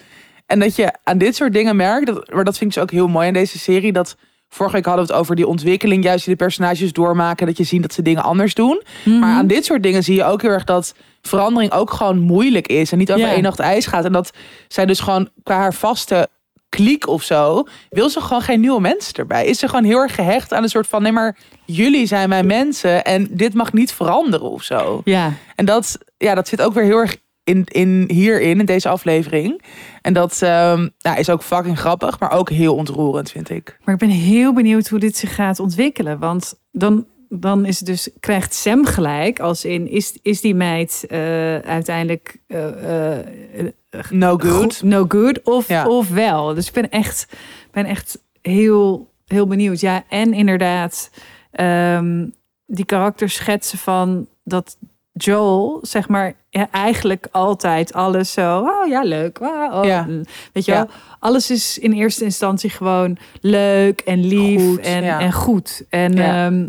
[0.47, 2.07] En dat je aan dit soort dingen merkt.
[2.07, 3.93] Dat, maar dat vind ik dus ook heel mooi in deze serie.
[3.93, 4.17] Dat
[4.49, 6.05] vorige week hadden we het over die ontwikkeling.
[6.05, 7.47] Juist die de personages doormaken.
[7.47, 8.83] Dat je ziet dat ze dingen anders doen.
[9.05, 9.19] Mhm.
[9.19, 12.67] Maar aan dit soort dingen zie je ook heel erg dat verandering ook gewoon moeilijk
[12.67, 12.93] is.
[12.93, 13.33] En niet over Ja.
[13.33, 14.05] één nacht ijs gaat.
[14.05, 14.31] En dat
[14.69, 16.29] zij dus gewoon qua haar vaste
[16.69, 17.65] kliek of zo.
[17.91, 19.47] Wil ze gewoon geen nieuwe mensen erbij.
[19.47, 21.03] Is ze gewoon heel erg gehecht aan een soort van.
[21.03, 23.05] Nee, maar jullie zijn mijn mensen.
[23.05, 25.01] En dit mag niet veranderen of zo.
[25.05, 25.33] Ja.
[25.55, 29.63] En dat, ja, dat zit ook weer heel erg in, in hierin, in deze aflevering.
[30.03, 33.79] En dat ehm, nou, is ook fucking grappig, maar ook heel ontroerend, vind ik.
[33.85, 36.19] Maar ik ben heel benieuwd hoe dit zich gaat ontwikkelen.
[36.19, 39.41] Want dan, dan is het dus, krijgt Sam gelijk.
[39.41, 41.19] Als in, is, is die meid eh,
[41.59, 43.19] uiteindelijk eh,
[43.61, 43.67] eh,
[44.11, 44.83] No good.
[44.83, 45.89] no good of, Ja.
[45.89, 46.55] of wel.
[46.55, 47.27] Dus ik ben echt,
[47.71, 49.81] ben echt heel, heel benieuwd.
[49.81, 51.11] Ja, en inderdaad,
[51.51, 52.27] ehm,
[52.67, 54.77] die karakters schetsen van dat
[55.19, 58.59] Joel, zeg maar, ja, eigenlijk altijd alles zo.
[58.59, 59.41] Oh ja, leuk.
[59.41, 59.85] Oh, oh.
[59.85, 60.07] Ja.
[60.53, 60.77] Weet je Ja.
[60.79, 60.89] wel?
[61.19, 65.85] Alles is in eerste instantie gewoon leuk en lief Goed, en, en goed.
[65.91, 66.67] En ehm,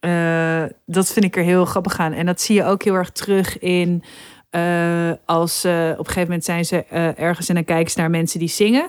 [0.00, 2.12] eh, dat vind ik er heel grappig aan.
[2.12, 4.02] En dat zie je ook heel erg terug in.
[4.50, 6.84] eh, als eh, op een gegeven moment zijn ze
[7.16, 8.84] ergens en dan kijken ze naar mensen die zingen.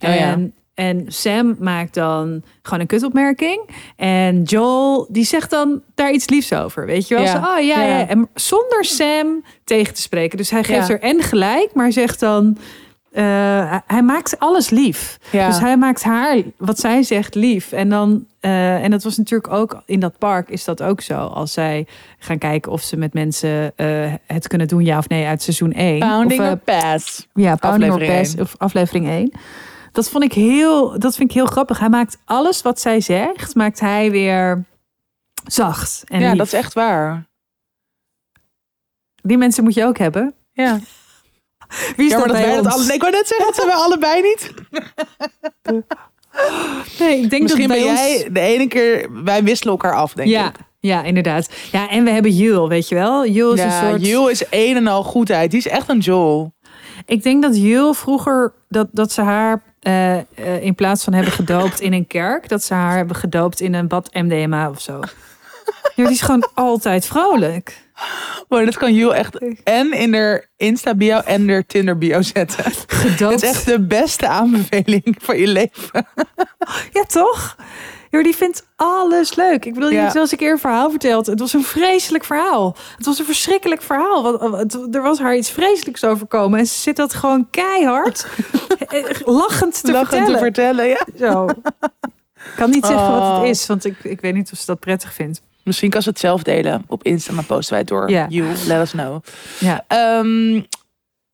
[0.00, 0.16] Oh ja.
[0.32, 3.68] en, en Sam maakt dan gewoon een kutopmerking.
[3.96, 6.86] En Joel die zegt dan daar iets liefs over.
[6.86, 7.24] Weet je wel?
[7.24, 7.30] Ja.
[7.30, 7.98] Zo, oh ja, ja.
[7.98, 8.08] Ja.
[8.08, 10.36] En zonder Sam tegen te spreken.
[10.38, 10.94] Dus hij geeft Ja.
[10.94, 12.56] er en gelijk, maar zegt dan.
[13.12, 15.18] eh, hij- maakt alles lief.
[15.30, 15.46] Ja.
[15.48, 17.72] Dus hij maakt haar, wat zij zegt, lief.
[17.72, 21.14] En dan, eh, en dat was natuurlijk ook in dat park, is dat ook zo.
[21.14, 21.86] Als zij
[22.18, 25.72] gaan kijken of ze met mensen eh, het kunnen doen, ja of nee, uit seizoen
[25.72, 25.98] 1.
[25.98, 27.26] Pounding of, or pass.
[27.34, 28.42] ja, Pounding or aflevering Pass, één.
[28.44, 29.32] of aflevering 1.
[29.94, 31.78] Dat vond ik heel, dat vind ik heel grappig.
[31.78, 34.64] Hij maakt alles wat zij zegt, maakt hij weer
[35.46, 36.02] zacht.
[36.06, 36.38] En Ja, lief.
[36.38, 37.26] dat is echt waar.
[39.22, 40.34] Die mensen moet je ook hebben.
[40.52, 40.78] Ja,
[41.96, 42.74] Wie is ja dat dat bij dat ons?
[42.74, 44.52] alle, nee, ik wou net zeggen, dat zijn wij allebei niet.
[46.98, 48.00] Nee, ik denk Misschien dat ben ons...
[48.00, 50.54] jij de ene keer, wij wisselen elkaar af, denk ja, ik.
[50.80, 51.48] ja, inderdaad.
[51.72, 53.26] Ja, en we hebben Jul, weet je wel.
[53.26, 54.06] Jul is een soort...
[54.06, 55.50] Jul is een en al goedheid.
[55.50, 56.52] Die is echt een Joel.
[57.06, 60.24] Ik denk dat Jul vroeger dat, dat ze haar eh, eh,
[60.62, 63.88] in plaats van hebben gedoopt in een kerk, dat ze haar hebben gedoopt in een
[63.88, 65.00] bad MDMA of zo.
[65.94, 67.82] Ja, die is gewoon altijd vrolijk.
[68.48, 72.64] Maar dat kan Jul echt en in haar Insta-bio en haar Tinder-bio zetten.
[72.86, 73.32] Gedoopt.
[73.32, 76.06] Het is echt de beste aanbeveling van je leven.
[76.92, 77.56] Ja, toch?
[78.22, 79.64] Die vindt alles leuk.
[79.64, 80.12] Ik bedoel, je Ja.
[80.12, 81.26] wel eens een keer een verhaal verteld.
[81.26, 82.76] Het was een vreselijk verhaal.
[82.96, 84.38] Het was een verschrikkelijk verhaal.
[84.38, 86.58] Want het- er was haar iets vreselijks overkomen.
[86.58, 88.26] En ze zit dat gewoon keihard,
[88.88, 90.32] eh, lachend te Lachend vertellen.
[90.32, 91.06] te vertellen, ja.
[91.18, 91.46] Zo.
[92.34, 93.38] Ik kan niet zeggen wat Oh.
[93.40, 95.40] het is, want ik, ik weet niet of ze dat prettig vindt.
[95.64, 98.10] Misschien kan ze het zelf delen op Insta, maar posten wij het door.
[98.10, 98.26] Ja.
[98.28, 99.22] You, let us know.
[99.58, 99.84] Ja.
[99.88, 100.60] Ehm,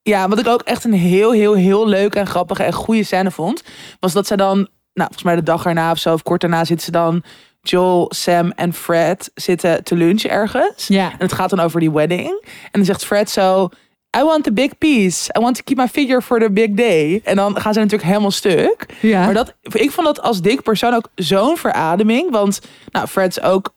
[0.03, 3.31] ja, wat ik ook echt een heel, heel, heel leuke en grappige en goede scène
[3.31, 3.63] vond,
[4.01, 6.65] was dat zij dan, nou, volgens mij de dag erna of zo, of kort daarna
[6.65, 7.23] zitten ze dan,
[7.63, 10.87] Joel, Sam en Fred zitten te lunchen ergens.
[10.87, 11.11] Ja.
[11.11, 12.29] En het gaat dan over die wedding.
[12.45, 13.69] En dan zegt Fred zo,
[14.17, 15.31] I want the big piece.
[15.39, 17.21] I want to keep my figure for the big day.
[17.25, 18.87] En dan gaan ze natuurlijk helemaal stuk.
[19.01, 19.25] Ja.
[19.25, 22.31] Maar dat, ik vond dat als dik persoon ook zo'n verademing.
[22.31, 23.75] Want nou, Fred is ook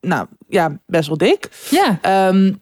[0.00, 1.48] nou, ja, best wel dik.
[1.70, 1.98] ja.
[2.02, 2.52] Ehm,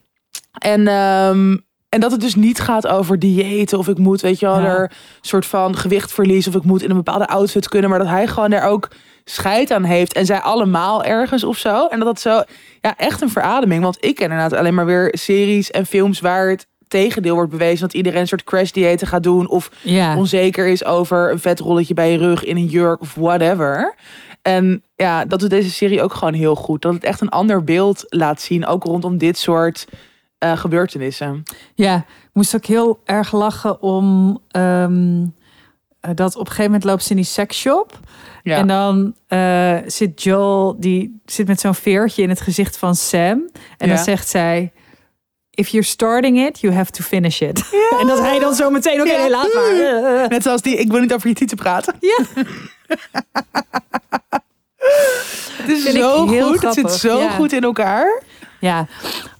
[0.57, 1.57] en, ehm,
[1.95, 4.65] en dat het dus niet gaat over diëten of ik moet, weet je wel, Ja.
[4.65, 8.07] er soort van gewicht verliezen of ik moet in een bepaalde outfit kunnen, maar dat
[8.07, 8.87] hij gewoon er ook
[9.25, 11.87] scheid aan heeft en zij allemaal ergens of zo.
[11.87, 12.41] En dat dat zo,
[12.81, 13.83] ja, echt een verademing.
[13.83, 17.79] Want ik ken inderdaad alleen maar weer series en films waar het tegendeel wordt bewezen
[17.79, 20.17] dat iedereen een soort crash diëten gaat doen of Ja.
[20.17, 23.95] onzeker is over een vetrolletje bij je rug in een jurk of whatever.
[24.41, 26.81] En ja, dat doet deze serie ook gewoon heel goed.
[26.81, 29.85] Dat het echt een ander beeld laat zien, ook rondom dit soort
[30.51, 31.43] eh, gebeurtenissen.
[31.75, 35.23] Ja, ik moest ook heel erg lachen om ehm,
[35.99, 37.99] eh, dat op een gegeven moment loopt ze in die seksshop.
[38.43, 38.57] Ja.
[38.57, 43.49] En dan eh, zit Joel, die zit met zo'n veertje in het gezicht van Sam.
[43.77, 44.03] En dan Ja.
[44.03, 44.71] zegt zij...
[45.49, 47.63] If you're starting it, you have to finish it.
[48.01, 49.17] En dat hij dan zo meteen, oké, Ja.
[49.17, 50.21] nee, laat maar.
[50.23, 50.27] Eh.
[50.27, 51.95] Net zoals die, ik wil niet over je tieten praten.
[51.99, 52.17] Ja.
[55.57, 57.29] Het is Vind zo goed, het zit zo ja.
[57.29, 58.21] goed in elkaar.
[58.65, 58.87] Ja,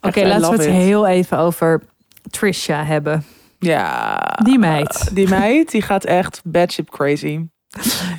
[0.01, 0.71] oké, laten we het it.
[0.71, 1.81] heel even over
[2.29, 3.25] Trisha hebben.
[3.59, 4.19] Ja.
[4.43, 5.15] Die meid.
[5.15, 7.39] Die meid, die gaat echt batshit crazy.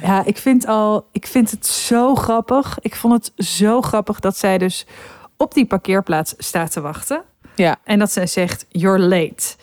[0.02, 2.78] Ja, ik vind, al, ik vind het zo grappig.
[2.80, 4.86] Ik vond het zo grappig dat zij dus
[5.36, 7.22] op die parkeerplaats staat te wachten.
[7.54, 7.76] Ja.
[7.84, 9.54] En dat zij zegt, you're late.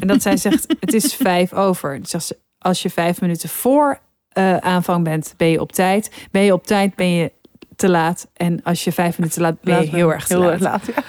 [0.00, 1.94] En dat zij zegt, het is vijf over.
[1.94, 6.26] Dan zegt ze, als je vijf minuten voor eh, aanvang bent, ben je op tijd.
[6.30, 7.32] Ben je op tijd, ben je
[7.80, 8.28] te laat.
[8.32, 10.52] En als je vijf minuten laat, ben je Laat heel erg te heel laat.
[10.52, 10.86] erg laat.
[10.86, 11.02] ja.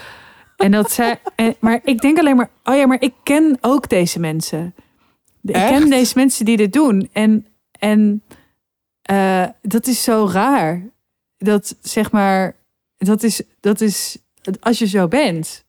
[0.58, 3.90] En dat zij, en, maar ik denk alleen maar, oh ja, maar ik ken ook
[3.90, 4.76] deze mensen.
[5.44, 5.70] Ik Echt?
[5.70, 7.10] ken deze mensen die dit doen.
[7.14, 7.48] En,
[7.80, 8.24] en
[9.02, 10.82] eh, dat is zo raar.
[11.38, 12.56] Dat zeg maar,
[12.98, 14.18] dat is, dat is
[14.60, 15.66] als je zo bent.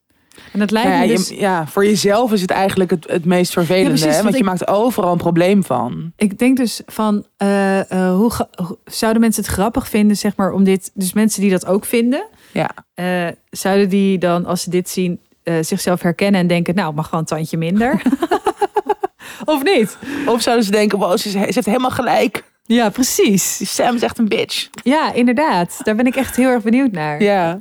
[0.53, 3.25] En dat lijkt Nou ja, je- dus, ja, voor jezelf is het eigenlijk het, het
[3.25, 3.91] meest vervelende.
[3.91, 4.23] Ja, precies, hè?
[4.23, 6.13] want je maakt overal een probleem van.
[6.17, 8.49] Ik denk dus van, eh, eh, hoe, ga-
[8.85, 12.25] zouden mensen het grappig vinden, zeg maar, om dit, dus mensen die dat ook vinden,
[12.53, 12.71] Ja.
[12.95, 15.21] eh, zouden die dan, als ze dit zien,
[15.61, 18.03] zichzelf herkennen en denken, nou, mag gewoon een tandje minder?
[19.45, 19.97] of niet?
[20.27, 22.45] Of zouden ze denken, wow, ze, ze heeft helemaal gelijk.
[22.65, 23.57] Ja, precies.
[23.57, 24.69] Die Sam is echt een bitch.
[24.83, 25.81] Ja, inderdaad.
[25.83, 27.23] Daar ben ik echt heel erg benieuwd naar.
[27.23, 27.61] Ja.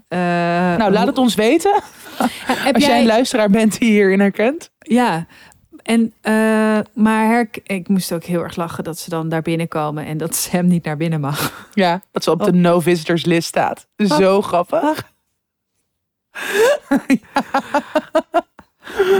[0.77, 1.73] Nou, laat het ons weten.
[2.45, 4.71] heb Als jij jij een luisteraar bent die hierin herkent.
[4.79, 5.25] Ja,
[5.83, 6.33] en, eh,
[6.93, 10.35] maar herk, ik moest ook heel erg lachen dat ze dan daar binnenkomen en dat
[10.41, 11.67] Sam niet naar binnen mag.
[11.73, 12.57] Ja, dat ze op de Oh.
[12.57, 13.87] no visitors list staat.
[13.97, 15.09] Zo grappig.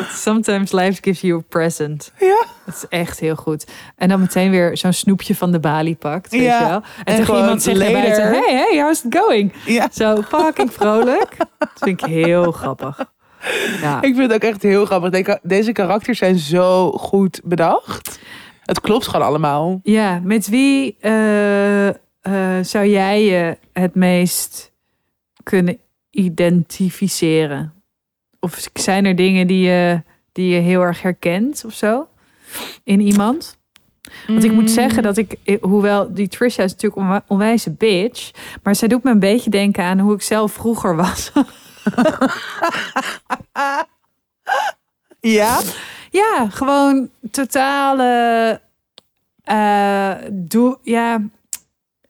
[0.10, 2.12] Sometimes life gives you a present.
[2.19, 2.45] Ja.
[2.65, 3.67] Dat is echt heel goed.
[3.95, 6.75] En dan meteen weer zo'n snoepje van de balie pakt, weet Ja, je wel.
[6.75, 7.93] En, en tegen gewoon iemand zegt later.
[7.93, 9.53] buiten, hey, hey, how's it going?
[9.65, 9.88] Ja.
[9.91, 11.36] Zo fucking vrolijk.
[11.57, 13.05] Dat vind ik heel grappig.
[13.81, 13.95] Ja.
[14.01, 15.10] Ik vind het ook echt heel grappig.
[15.10, 18.19] Deze- Deze karakters zijn zo goed bedacht.
[18.62, 19.79] Het klopt gewoon allemaal.
[19.84, 21.95] Ja, met wie eh, eh,
[22.62, 24.71] zou jij je het meest
[25.43, 25.77] kunnen
[26.10, 27.73] identificeren?
[28.43, 30.01] Of zijn er dingen die je,
[30.32, 32.08] die je heel erg herkent of zo
[32.84, 33.60] in iemand?
[34.27, 38.32] Want ik moet zeggen dat ik, eh, hoewel die Trisha is natuurlijk een onwijze bitch,
[38.63, 41.32] maar zij doet me een beetje denken aan hoe ik zelf vroeger was.
[45.19, 45.62] Ja?
[46.12, 48.62] Ja, gewoon totale.
[49.43, 51.21] eh doe, ja,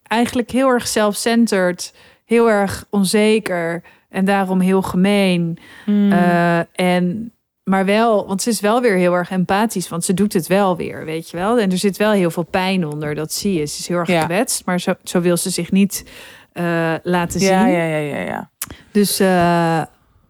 [0.03, 1.93] eigenlijk heel erg self-centered,
[2.25, 5.57] heel erg onzeker en daarom heel gemeen.
[5.85, 6.11] Hmm.
[6.11, 6.59] Eh,
[6.95, 10.47] en, maar wel, want ze is wel weer heel erg empathisch, want ze doet het
[10.47, 11.59] wel weer, weet je wel.
[11.59, 13.65] En er zit wel heel veel pijn onder, dat zie je.
[13.65, 14.21] Ze is heel erg Ja.
[14.21, 16.05] gekwetst, maar zo, zo wil ze zich niet
[16.51, 17.49] eh, laten zien.
[17.49, 18.49] Ja, ja, ja, ja, ja.
[18.91, 19.79] Dus eh,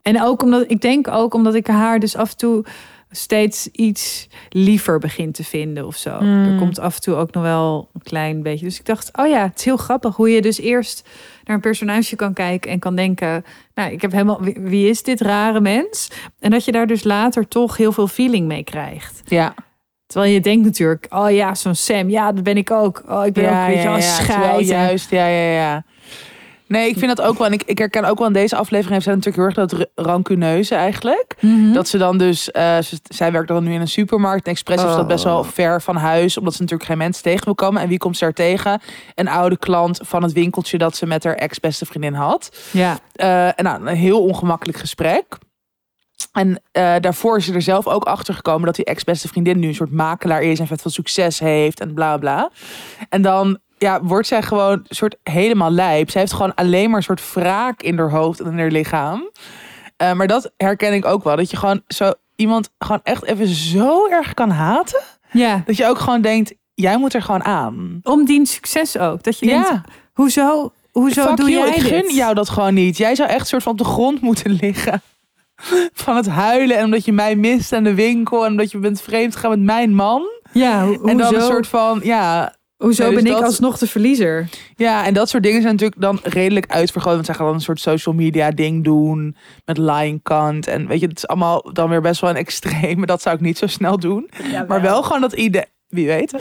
[0.01, 2.65] en ook omdat ik denk ook omdat ik haar dus af en toe
[3.11, 6.19] steeds iets liever begin te vinden of zo.
[6.19, 6.51] Mm.
[6.51, 8.65] Er komt af en toe ook nog wel een klein beetje.
[8.65, 11.09] Dus ik dacht, oh ja, het is heel grappig hoe je dus eerst
[11.51, 15.03] naar een personage kan kijken en kan denken, nou, ik heb helemaal wie, wie is
[15.03, 16.11] dit rare mens?
[16.39, 19.21] En dat je daar dus later toch heel veel feeling mee krijgt.
[19.25, 19.53] Ja,
[20.11, 23.03] Terwijl je denkt natuurlijk, oh ja, zo'n Sam, ja, dat ben ik ook.
[23.07, 24.67] Oh, ik ben ook, weet je, wel, terwijl scheid.
[24.67, 25.83] juist, ja, ja, ja.
[26.71, 27.47] Nee, ik vind dat ook wel.
[27.47, 29.79] En ik, ik herken ook wel in deze aflevering heeft zij natuurlijk heel erg dat
[29.95, 31.35] ra- rancuneuze eigenlijk.
[31.39, 31.73] Mhm.
[31.73, 34.45] Dat ze dan dus, eh, ze- zij werkt dan nu in een supermarkt.
[34.45, 35.47] En expres is dat best wel Oh.
[35.47, 37.81] ver van huis, omdat ze natuurlijk geen mensen tegen wil komen.
[37.81, 38.81] En wie komt ze daar tegen?
[39.15, 42.57] Een oude klant van het winkeltje dat ze met haar ex-beste vriendin had.
[42.71, 45.37] Ja, Eh, en nou, een heel ongemakkelijk gesprek.
[46.31, 49.67] En eh, daarvoor is ze er zelf ook achter gekomen dat die ex-beste vriendin nu
[49.67, 52.49] een soort makelaar is en vet veel succes heeft en bla bla.
[53.09, 56.09] En dan ja, wordt zij gewoon een soort helemaal lijp.
[56.09, 59.29] Zij heeft gewoon alleen maar een soort wraak in haar hoofd en in haar lichaam.
[59.97, 61.35] Eh, maar dat herken ik ook wel.
[61.35, 65.01] Dat je gewoon zo iemand gewoon echt even zo erg kan haten.
[65.31, 65.61] ja.
[65.65, 67.99] Dat je ook gewoon denkt, jij moet er gewoon aan.
[68.03, 69.23] Om die succes ook.
[69.23, 72.15] Dat je denkt, Ja, Hoezo, hoezo fuck doe you, jij ik gun dit?
[72.15, 72.97] jou dat gewoon niet.
[72.97, 75.01] Jij zou echt soort van op de grond moeten liggen.
[75.93, 79.01] Van het huilen en omdat je mij mist aan de winkel en omdat je bent
[79.01, 80.23] vreemd gegaan met mijn man.
[80.51, 83.47] Ja, ho- En dan hoezo, een soort van, ja, hoezo Nee, dus ben ik dat-
[83.47, 84.49] alsnog de verliezer?
[84.75, 87.13] ja, en dat soort dingen zijn natuurlijk dan redelijk uitvergroot.
[87.13, 90.67] Want zij gaan dan een soort social media ding doen met line kant.
[90.67, 93.05] En weet je, het is allemaal dan weer best wel een extreme.
[93.05, 94.29] Dat zou ik niet zo snel doen.
[94.67, 95.65] Maar wel gewoon dat idee.
[95.87, 96.33] Wie weet.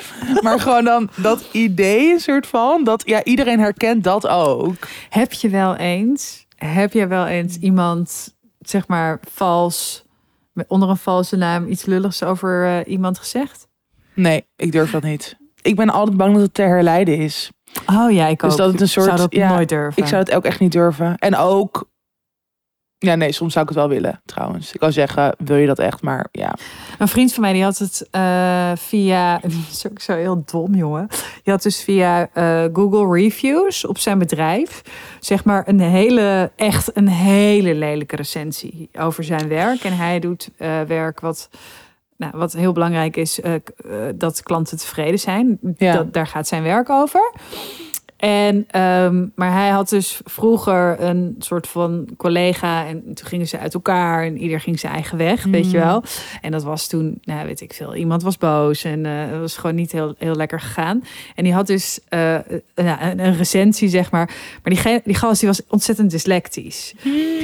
[0.43, 2.85] Maar gewoon dan dat idee, een soort van.
[2.85, 4.75] Dat ja, iedereen herkent dat ook.
[5.09, 10.05] Heb je wel eens, heb je wel eens iemand, zeg maar, vals,
[10.53, 13.69] met- onder een valse naam iets lulligs over eh, iemand gezegd?
[14.15, 15.37] Nee, ik durf dat niet.
[15.63, 17.51] Ik ben altijd bang dat het te herleiden is.
[17.87, 18.59] Oh ja, ik Dus ook.
[18.59, 20.03] dat het een soort- zou dat ja, nooit durven.
[20.03, 21.17] Ik zou het ook echt niet durven.
[21.19, 21.89] En ook.
[22.99, 24.73] Ja, nee, soms zou ik het wel willen, trouwens.
[24.73, 26.03] Ik kan zeggen, wil je dat echt?
[26.03, 26.55] Maar ja.
[26.99, 30.75] Een vriend van mij die had het eh, via, dat is ook zo heel dom
[30.75, 31.09] jongen.
[31.43, 34.83] Die had dus via eh, Google Reviews op zijn bedrijf,
[35.21, 39.85] zeg maar een hele, echt een hele lelijke recensie over zijn werk.
[39.85, 41.49] En hij doet eh, werk wat
[42.21, 43.61] nou, wat heel belangrijk is, eh, eh,
[44.15, 45.59] dat klanten tevreden zijn.
[45.77, 45.93] Ja.
[45.93, 47.33] Dat, daar gaat zijn werk over.
[48.21, 52.87] En, ehm, maar hij had dus vroeger een soort van collega.
[52.87, 54.25] En toen gingen ze uit elkaar.
[54.25, 55.85] En ieder ging zijn eigen weg, weet je Mm.
[55.85, 56.03] wel.
[56.41, 57.95] En dat was toen, nou weet ik veel.
[57.95, 58.85] Iemand was boos.
[58.85, 61.05] En eh, het was gewoon niet heel, heel lekker gegaan.
[61.35, 62.35] En die had dus eh,
[62.75, 64.31] een, een recensie, zeg maar.
[64.63, 66.95] Maar die, die gast die was ontzettend dyslectisch.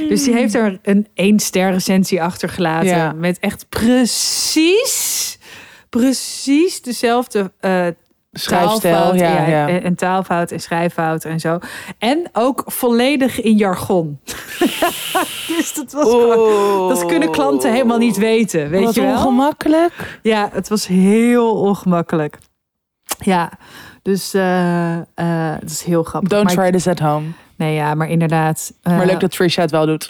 [0.09, 2.87] Dus die heeft er een één ster recensie achtergelaten.
[2.87, 3.11] Ja.
[3.11, 5.37] Met echt precies,
[5.89, 7.87] precies dezelfde eh
[8.37, 9.67] Schrijfstijl, ja, ja.
[9.67, 11.59] En, taalfout en schrijffout en zo.
[11.97, 14.19] En ook volledig in jargon.
[15.57, 16.89] dus dat was gewoon...
[16.89, 19.15] Dat kunnen klanten helemaal niet weten, weet Wat je wel?
[19.15, 20.19] ongemakkelijk.
[20.21, 22.37] Ja, het was heel ongemakkelijk.
[23.19, 23.51] Ja,
[24.01, 24.97] dus eh
[25.57, 26.29] eh, is heel grappig.
[26.29, 27.25] Don't maar try this at home.
[27.55, 28.73] Nee, ja, maar inderdaad.
[28.83, 30.09] Maar eh, leuk dat Trisha het wel doet.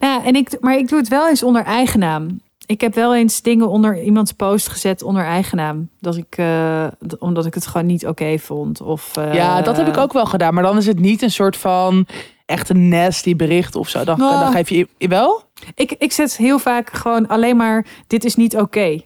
[0.00, 2.40] ja, en ik, maar ik doe het wel eens onder eigen naam.
[2.70, 5.88] Ik heb wel eens dingen onder iemands post gezet onder eigen naam.
[6.00, 6.86] Dat ik, eh,
[7.18, 8.80] omdat ik het gewoon niet oké vond.
[8.80, 10.54] Of, eh, Ja, dat heb ik ook wel gedaan.
[10.54, 12.06] Maar dan is het niet een soort van
[12.46, 14.04] echt een nasty bericht of zo.
[14.04, 14.40] Dan, Oh.
[14.40, 15.42] dan geef je je wel.
[15.74, 19.00] Ik, ik zet heel vaak gewoon alleen maar: dit is niet oké.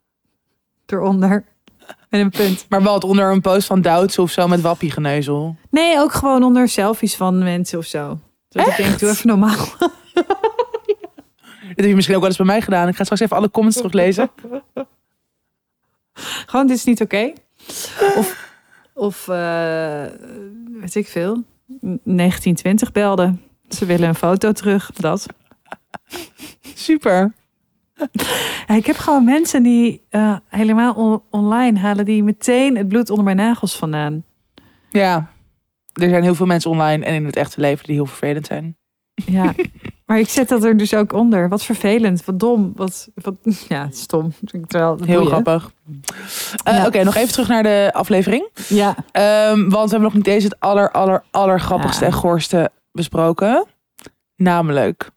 [0.86, 1.44] Eronder.
[2.08, 2.66] Met een punt.
[2.68, 5.56] Maar het onder een post van Douds of zo met wappiegeneuzel.
[5.70, 8.18] Nee, ook gewoon onder selfies van mensen of zo.
[8.48, 9.66] Dat ik denk, doe even normaal.
[11.70, 12.88] Dit heb je misschien ook wel eens bij mij gedaan.
[12.88, 14.30] Ik ga straks even alle comments teruglezen.
[16.46, 17.32] Gewoon, dit is niet oké.
[18.16, 18.52] Of,
[18.94, 20.04] of eh,
[20.80, 23.34] weet ik veel, 1920 belde.
[23.68, 25.26] Ze willen een foto terug, dat.
[26.74, 27.32] Super.
[28.66, 32.04] Ja, ik heb gewoon mensen die eh, helemaal on- online halen...
[32.04, 34.24] die meteen het bloed onder mijn nagels vandaan.
[34.90, 35.30] Ja.
[35.92, 38.76] Er zijn heel veel mensen online en in het echte leven die heel vervelend zijn.
[39.14, 39.54] Ja,
[40.10, 41.48] maar ik zet dat er dus ook onder.
[41.48, 43.08] Wat vervelend, wat dom, wat...
[43.14, 43.34] wat
[43.68, 44.32] ja, stom.
[44.66, 45.70] Terwijl, Heel grappig.
[46.64, 46.86] Eh, Ja.
[46.86, 48.48] Oké, nog even terug naar de aflevering.
[48.68, 52.10] Ja, Ehm, want we hebben nog niet deze het aller, aller, aller grappigste Ja.
[52.10, 53.64] en goorste besproken.
[54.36, 55.10] Namelijk.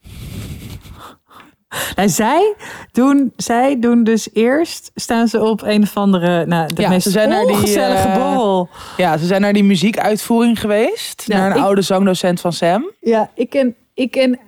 [1.96, 2.56] Nou, zij
[2.92, 7.04] doen, zij doen dus eerst, staan ze op een of andere, nou, de Ja, meest
[7.04, 8.70] ze zijn naar die, eh, borrel.
[8.98, 11.24] Ja, ze zijn naar die muziekuitvoering geweest.
[11.26, 12.92] Ja, naar een ik- oude zangdocent van Sam.
[13.00, 14.40] Ja, ik ken, ik ken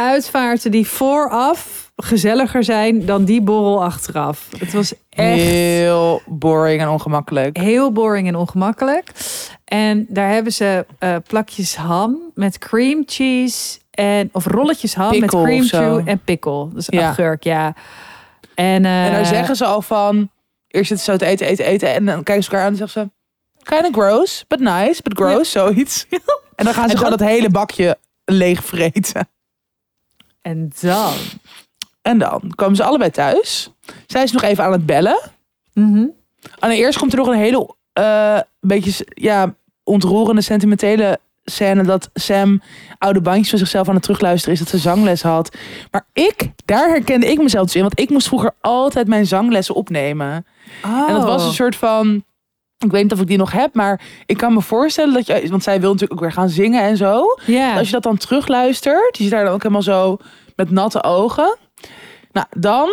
[0.00, 4.48] uitvaarten die vooraf gezelliger zijn dan die borrel achteraf.
[4.58, 7.56] Het was echt Heel boring en ongemakkelijk.
[7.56, 9.10] heel boring en ongemakkelijk.
[9.64, 15.38] En daar hebben ze eh, plakjes ham met cream cheese en of rolletjes ham Pickle
[15.40, 16.68] met cream cheese en pickle.
[16.74, 17.08] Dus Ja.
[17.08, 17.74] agurk, ja.
[18.54, 20.30] En, eh, En daar zeggen ze al van...
[20.68, 21.94] Eerst zitten ze zo te eten, eten, eten.
[21.94, 23.10] En dan kijken ze elkaar aan en zeggen ze...
[23.74, 26.06] Kind of gross, but nice, but gross, zoiets.
[26.56, 29.28] En dan gaan ze En gewoon dat- dat hele bakje leeg vreten.
[30.42, 31.12] En dan.
[32.02, 33.70] En dan komen ze allebei thuis.
[34.06, 35.18] Zij is nog even aan het bellen.
[35.72, 36.06] Mhm.
[36.58, 42.62] En eerst komt er nog een hele eh, beetje ja, ontroerende, sentimentele scène dat Sam
[42.98, 45.56] oude bandjes van zichzelf aan het terugluisteren is dat ze zangles had.
[45.90, 49.74] Maar ik, daar herkende ik mezelf dus in, want ik moest vroeger altijd mijn zanglessen
[49.74, 50.46] opnemen.
[50.82, 51.48] En dat was Oh.
[51.48, 52.24] een soort van,
[52.84, 55.48] ik weet niet of ik die nog heb, maar ik kan me voorstellen dat je,
[55.50, 57.24] want zij wil natuurlijk ook weer gaan zingen en zo.
[57.46, 57.76] Ja.
[57.78, 60.16] Als je dat dan terugluistert, je zit daar dan ook helemaal zo
[60.56, 61.56] met natte ogen.
[62.32, 62.88] Nou, dan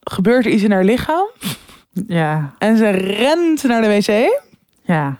[0.00, 1.26] gebeurt er iets in haar lichaam
[2.06, 2.54] Ja.
[2.58, 4.40] en ze rent naar de wc.
[4.82, 5.18] Ja.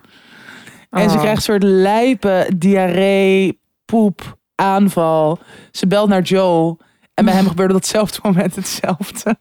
[0.91, 1.21] En ze Oh.
[1.21, 5.39] krijgt een soort lijpe diarree, poep, aanval.
[5.71, 6.77] Ze belt naar Joe.
[7.15, 9.37] En bij hem gebeurde op datzelfde moment hetzelfde.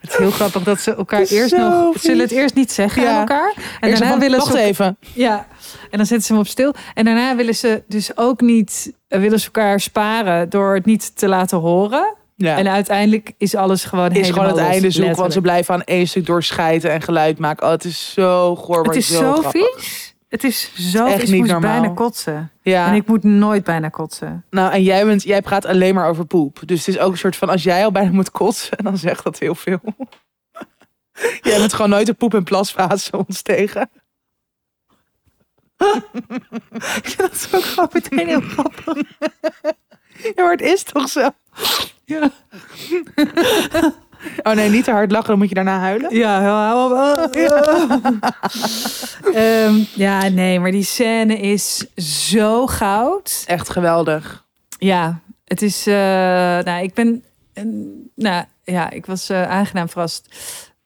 [0.00, 1.92] Het is heel grappig dat ze elkaar eerst nog...
[1.92, 2.02] vies.
[2.02, 3.10] Ze zullen het eerst niet zeggen Ja.
[3.12, 3.52] aan elkaar.
[3.80, 4.58] En Eerst daarna willen wacht ze...
[4.60, 4.96] even.
[5.14, 5.46] Ja.
[5.90, 6.74] En dan zetten ze hem op stil.
[6.94, 8.92] En daarna willen ze dus ook niet...
[9.08, 12.14] eh, willen ze elkaar sparen door het niet te laten horen.
[12.36, 12.56] Ja.
[12.56, 16.08] En uiteindelijk is alles gewoon is gewoon het einde zoek, want ze blijven aan één
[16.08, 17.66] stuk doorschijten en geluid maken.
[17.66, 20.05] Oh, het is zo goor, maar Het is zo vies.
[20.28, 21.80] Het is zo echt niet Ik moest normaal.
[21.80, 22.50] bijna kotsen.
[22.62, 24.44] Ja, En ik moet nooit bijna kotsen.
[24.50, 26.60] nou en jij, bent, jij praat alleen maar over poep.
[26.64, 29.24] Dus het is ook een soort van, als jij al bijna moet kotsen, dan zegt
[29.24, 29.80] dat heel veel.
[31.42, 33.90] jij bent gewoon nooit de poep- en plasfase ontstegen.
[37.16, 38.96] Dat is ook gewoon meteen heel grappig.
[40.22, 41.30] Ja, maar het is toch zo?
[42.04, 42.30] Ja.
[44.42, 46.16] Oh nee, niet te hard lachen, dan moet je daarna huilen.
[46.16, 47.34] Ja, hou op.
[49.34, 51.86] Ehm, ja, nee, maar die scène is
[52.30, 53.42] zo goud.
[53.46, 54.44] Echt geweldig.
[54.78, 55.86] Ja, het is.
[55.86, 55.94] eh,
[56.64, 57.24] nou, ik ben.
[57.52, 57.64] eh,
[58.14, 60.28] nou ja, ik was eh, aangenaam verrast.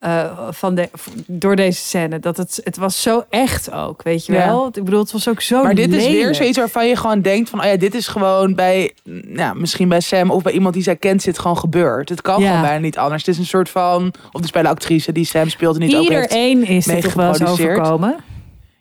[0.01, 0.89] Eh, van de,
[1.27, 2.19] door deze scène.
[2.19, 4.47] Dat het, het was zo echt ook, weet je Ja.
[4.47, 4.67] wel.
[4.67, 7.51] Ik bedoel, het was ook zo Maar dit is weer zoiets waarvan je gewoon denkt
[7.51, 7.59] van...
[7.61, 8.93] Oh ja, dit is gewoon bij,
[9.25, 12.09] nou, misschien bij Sam of bij iemand die zij kent zit gewoon gebeurd.
[12.09, 12.47] Het kan Ja.
[12.47, 13.25] gewoon bijna niet anders.
[13.27, 14.13] Het is een soort van...
[14.33, 16.33] Of dus bij de actrice die Sam speelt en niet ook heeft.
[16.33, 18.17] Iedereen is dit toch wel overkomen.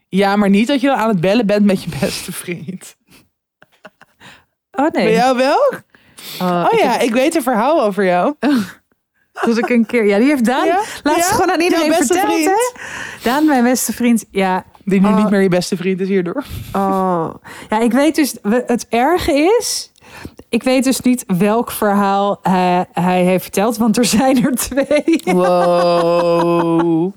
[0.07, 2.95] Ja, maar niet dat je dan aan het bellen bent met je beste vriend.
[4.71, 5.03] Oh nee.
[5.03, 5.73] Bij jou wel?
[6.41, 8.35] Oh, Oh ik ja, heb- ik weet een verhaal over jou.
[9.45, 10.05] Dat ik een keer.
[10.05, 10.79] Ja, die heeft Daan Ja?
[11.03, 11.35] laatst Ja?
[11.35, 12.19] gewoon aan iedereen verteld.
[12.25, 12.45] vriend?
[12.45, 12.79] Hè?
[13.23, 14.25] Daan, mijn beste vriend.
[14.31, 15.15] Ja, Die nu Oh.
[15.15, 16.43] niet meer je beste vriend is hierdoor.
[16.75, 17.33] Oh,
[17.69, 19.91] ja, ik weet dus, het erge is,
[20.49, 25.21] ik weet dus niet welk verhaal hij, hij heeft verteld, want er zijn er twee.
[25.23, 27.13] Wow.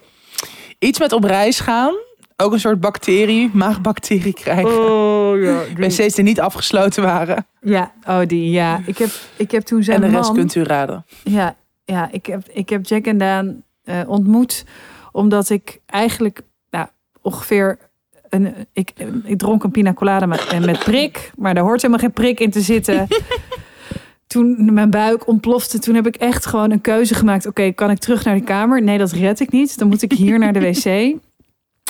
[0.79, 1.95] Iets met op reis gaan.
[2.37, 4.91] Ook een soort bacterie, maagbacterie krijgen.
[4.91, 5.59] Oh ja.
[5.77, 7.47] wc's die niet afgesloten waren.
[7.61, 8.81] Ja, oh die, ja.
[8.87, 11.05] Ik heb, ik heb toen zijn en de rest man, kunt u raden.
[11.23, 11.55] ja,
[11.85, 14.65] ja, ik heb, ik heb Jack en Daan eh, ontmoet,
[15.13, 16.87] omdat ik eigenlijk, nou,
[17.23, 17.79] ongeveer
[18.29, 18.93] een, ik,
[19.25, 22.51] ik dronk een pina colada met, met prik, maar daar hoort helemaal geen prik in
[22.51, 23.07] te zitten.
[24.33, 27.47] toen mijn buik ontplofte, toen heb ik echt gewoon een keuze gemaakt.
[27.47, 28.83] Oké, kan ik terug naar de kamer?
[28.83, 29.79] Nee, dat red ik niet.
[29.79, 31.17] Dan moet ik hier naar de wc.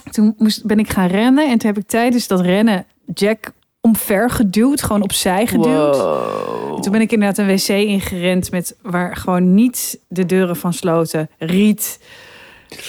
[0.12, 3.52] Toen moest, ben ik gaan rennen en toen heb ik tijdens dat rennen Jack
[3.82, 5.96] omver geduwd, gewoon opzij geduwd.
[5.96, 6.82] Wow.
[6.82, 11.30] Toen ben ik inderdaad een wc ingerend met waar gewoon niet de deuren van sloten.
[11.38, 12.00] Riet.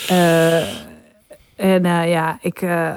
[0.08, 0.62] Eh,
[1.56, 2.92] en eh, ja, ik, eh,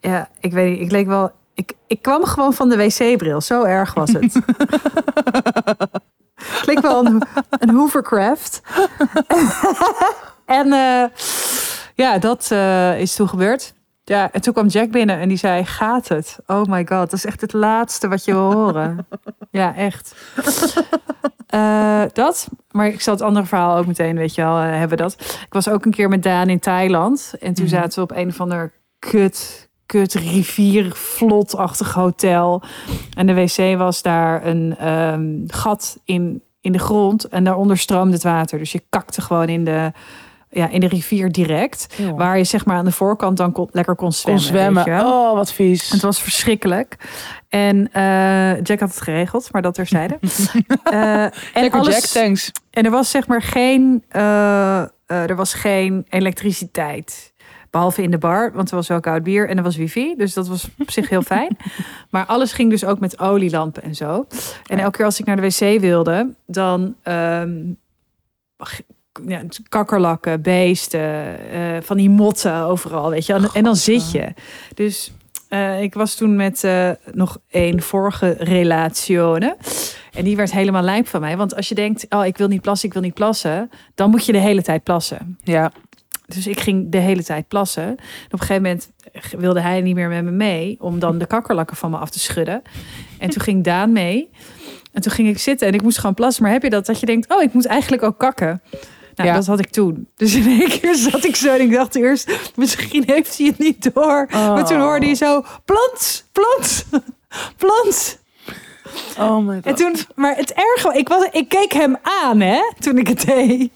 [0.00, 1.30] ja, ik weet niet, ik leek wel.
[1.54, 3.40] Ik, ik kwam gewoon van de wc-bril.
[3.40, 4.34] Zo erg was het.
[6.60, 8.60] ik leek wel een, een Hoovercraft.
[10.46, 10.68] en
[11.94, 12.50] ja, dat
[12.98, 13.74] is toen gebeurd.
[14.08, 16.38] Ja, en toen kwam Jack binnen en die zei: Gaat het?
[16.46, 19.06] Oh my god, dat is echt het laatste wat je wil horen.
[19.50, 20.14] ja, echt.
[21.46, 22.48] Eh, dat.
[22.70, 25.12] Maar ik zal het andere verhaal ook meteen, weet je wel, eh, hebben dat.
[25.46, 27.34] Ik was ook een keer met Daan in Thailand.
[27.40, 27.74] En toen Mhm.
[27.74, 32.62] zaten we op een of ander kut, kut riviervlotachtig hotel.
[33.16, 37.24] En de wc was daar een ehm, gat in, in de grond.
[37.24, 38.58] En daaronder stroomde het water.
[38.58, 39.92] Dus je kakte gewoon in de,
[40.50, 41.98] ja, in de rivier direct.
[42.16, 44.84] Waar je zeg maar aan de voorkant dan kon, lekker kon zwemmen.
[44.84, 45.00] kon.
[45.00, 45.88] Oh, wat vies.
[45.90, 46.96] Het was verschrikkelijk.
[47.48, 50.18] En eh, Jack had het geregeld, maar dat terzijde.
[50.82, 52.52] Eh en, Lekker alles, Jack, thanks.
[52.70, 57.34] en er was zeg maar geen, eh, er was geen elektriciteit.
[57.70, 60.14] Behalve in de bar, want er was wel koud bier en er was wifi.
[60.16, 61.56] Dus dat was op zich heel fijn.
[62.10, 64.26] Maar alles ging dus ook met olielampen en zo.
[64.66, 66.94] En elke keer als ik naar de wc wilde, dan...
[67.02, 67.52] ehm,
[69.26, 73.32] ja, kakkerlakken, beesten, eh, van die motten overal, weet je.
[73.32, 74.34] En, en dan zit je.
[74.74, 75.12] Dus
[75.48, 79.56] eh, ik was toen met eh, nog een vorige relatione.
[80.12, 81.36] En die werd helemaal lijp van mij.
[81.36, 83.70] Want als je denkt, oh, ik wil niet plassen, ik wil niet plassen.
[83.94, 85.38] Dan moet je de hele tijd plassen.
[85.42, 85.72] Ja.
[86.26, 87.82] Dus ik ging de hele tijd plassen.
[87.82, 87.92] En
[88.26, 88.90] op een gegeven moment
[89.38, 90.76] wilde hij niet meer met me mee.
[90.80, 92.62] Om dan de kakkerlakken van me af te schudden.
[93.18, 94.30] En toen ging Daan mee.
[94.92, 96.42] En toen ging ik zitten en ik moest gewoon plassen.
[96.42, 96.86] Maar heb je dat?
[96.86, 98.62] Dat je denkt, oh, ik moet eigenlijk ook kakken.
[99.16, 99.34] Nou, Ja.
[99.34, 100.08] dat had ik toen.
[100.16, 103.58] Dus in één keer zat ik zo en ik dacht eerst, misschien heeft hij het
[103.58, 104.26] niet door.
[104.30, 106.86] Maar toen hoorde je zo, plant, plant,
[107.56, 108.18] plant.
[109.18, 109.76] Oh my En god.
[109.76, 113.70] toen, maar het erge, ik, was, ik keek hem aan, hè, toen ik het deed.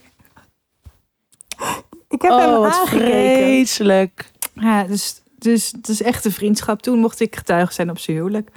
[2.08, 3.06] Ik heb hem Oh, wat aangekeken.
[3.36, 4.30] vreselijk.
[4.54, 6.82] Ja, dus, dus het is echt een vriendschap.
[6.82, 8.50] Toen mocht ik getuige zijn op zijn huwelijk.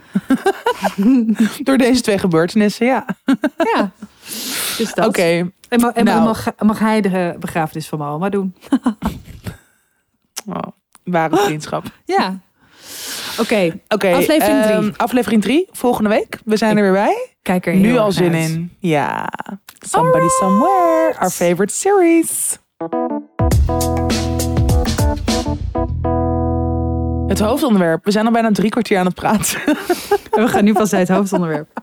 [1.64, 3.06] Door deze twee gebeurtenissen, ja.
[3.74, 3.92] Ja,
[4.78, 5.08] dus dat.
[5.08, 5.52] Oké.
[5.70, 6.24] En, ma- en Nou.
[6.24, 8.56] mag, mag hij de begrafenis van mijn oma doen?
[10.48, 10.56] Oh,
[11.04, 11.84] ware vriendschap.
[12.06, 12.40] Ja.
[13.40, 13.80] Oké.
[13.88, 14.76] Aflevering drie.
[14.76, 16.40] ehm, aflevering volgende week.
[16.46, 17.30] We zijn er weer bij.
[17.42, 18.50] kijk er Nu al zin uit.
[18.50, 18.76] in.
[18.80, 19.30] Ja.
[19.80, 21.14] Somebody Somewhere.
[21.20, 22.58] Our favorite series.
[27.28, 28.06] Het hoofdonderwerp.
[28.06, 29.62] We zijn al bijna drie kwartier aan het praten.
[30.32, 31.70] En we gaan nu pas bij het hoofdonderwerp.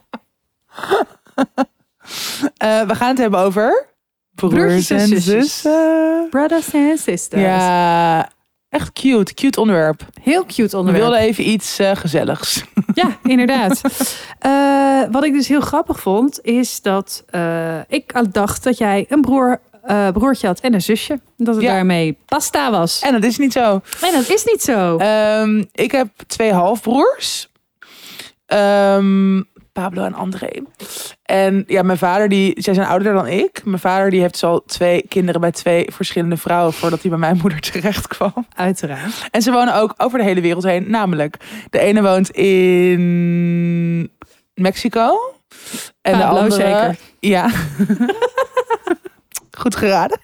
[2.56, 3.88] Eh, we gaan het hebben over...
[4.34, 6.26] Broertjes en en zussen.
[6.30, 7.42] Brothers and sisters.
[7.42, 8.30] Ja,
[8.68, 9.34] echt cute.
[9.34, 10.06] Cute onderwerp.
[10.22, 11.04] Heel cute We onderwerp.
[11.06, 12.62] wilden even iets eh, gezelligs.
[12.94, 13.80] Ja, inderdaad.
[14.38, 17.24] Eh, wat ik dus heel grappig vond, is dat
[17.88, 19.60] ik al dacht dat jij een broer,
[20.12, 21.20] broertje had en een zusje.
[21.36, 21.72] Dat het Ja.
[21.72, 23.00] daarmee pasta was.
[23.00, 23.80] En dat is niet zo.
[24.00, 24.96] En dat is niet zo.
[24.96, 27.48] Ehm, ik heb twee halfbroers.
[28.46, 29.42] Ehm,
[29.80, 30.50] Pablo en André.
[31.22, 33.64] En ja, mijn vader, die, zij zijn ouder dan ik.
[33.64, 37.18] Mijn vader die heeft dus al twee kinderen bij twee verschillende vrouwen voordat hij bij
[37.18, 38.46] mijn moeder terecht kwam.
[38.54, 39.28] Uiteraard.
[39.30, 40.90] En ze wonen ook over de hele wereld heen.
[40.90, 41.36] Namelijk,
[41.70, 44.10] de ene woont in
[44.54, 45.34] Mexico.
[46.02, 46.50] En de andere...
[46.50, 46.96] zeker.
[47.20, 47.50] Ja.
[49.60, 50.20] Goed geraden.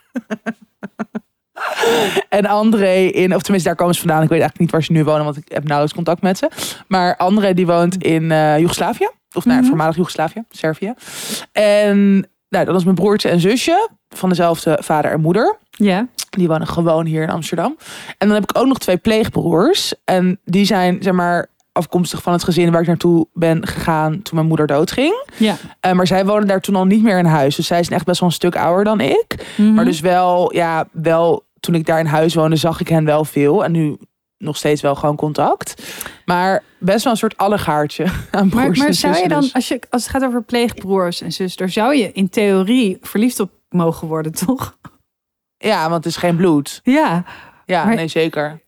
[2.28, 4.22] en André in, of tenminste daar komen ze vandaan.
[4.22, 6.50] Ik weet eigenlijk niet waar ze nu wonen, want ik heb nauwelijks contact met ze.
[6.88, 9.09] Maar André die woont in uh, Joegoslavië.
[9.37, 9.68] Of nou, Mhm.
[9.68, 10.95] voormalig Joegoslavië, Servië.
[11.53, 15.57] En nou, dat is mijn broertje en zusje van dezelfde vader en moeder.
[15.70, 16.07] Ja.
[16.30, 17.76] Die wonen gewoon hier in Amsterdam.
[18.18, 19.95] En dan heb ik ook nog twee pleegbroers.
[20.05, 24.34] En die zijn, zeg maar, afkomstig van het gezin waar ik naartoe ben gegaan toen
[24.34, 25.24] mijn moeder doodging.
[25.37, 25.55] Ja.
[25.87, 27.57] Uh, maar zij wonen daar toen al niet meer in huis.
[27.57, 29.47] Dus zij zijn echt best wel een stuk ouder dan ik.
[29.57, 29.74] Mhm.
[29.74, 33.24] Maar dus wel, ja, wel toen ik daar in huis woonde, zag ik hen wel
[33.24, 33.64] veel.
[33.64, 33.97] En nu
[34.39, 35.82] nog steeds wel gewoon contact.
[36.24, 39.68] Maar best wel een soort allegaartje aan broers Maar, maar en zou je dan, als,
[39.68, 43.51] je, als het gaat over pleegbroers en zus, daar zou je in theorie verliefd op
[43.68, 44.76] mogen worden, toch?
[45.57, 46.80] Ja, want het is geen bloed.
[46.82, 47.24] Ja,
[47.66, 48.61] Ja, Maar- nee, zeker.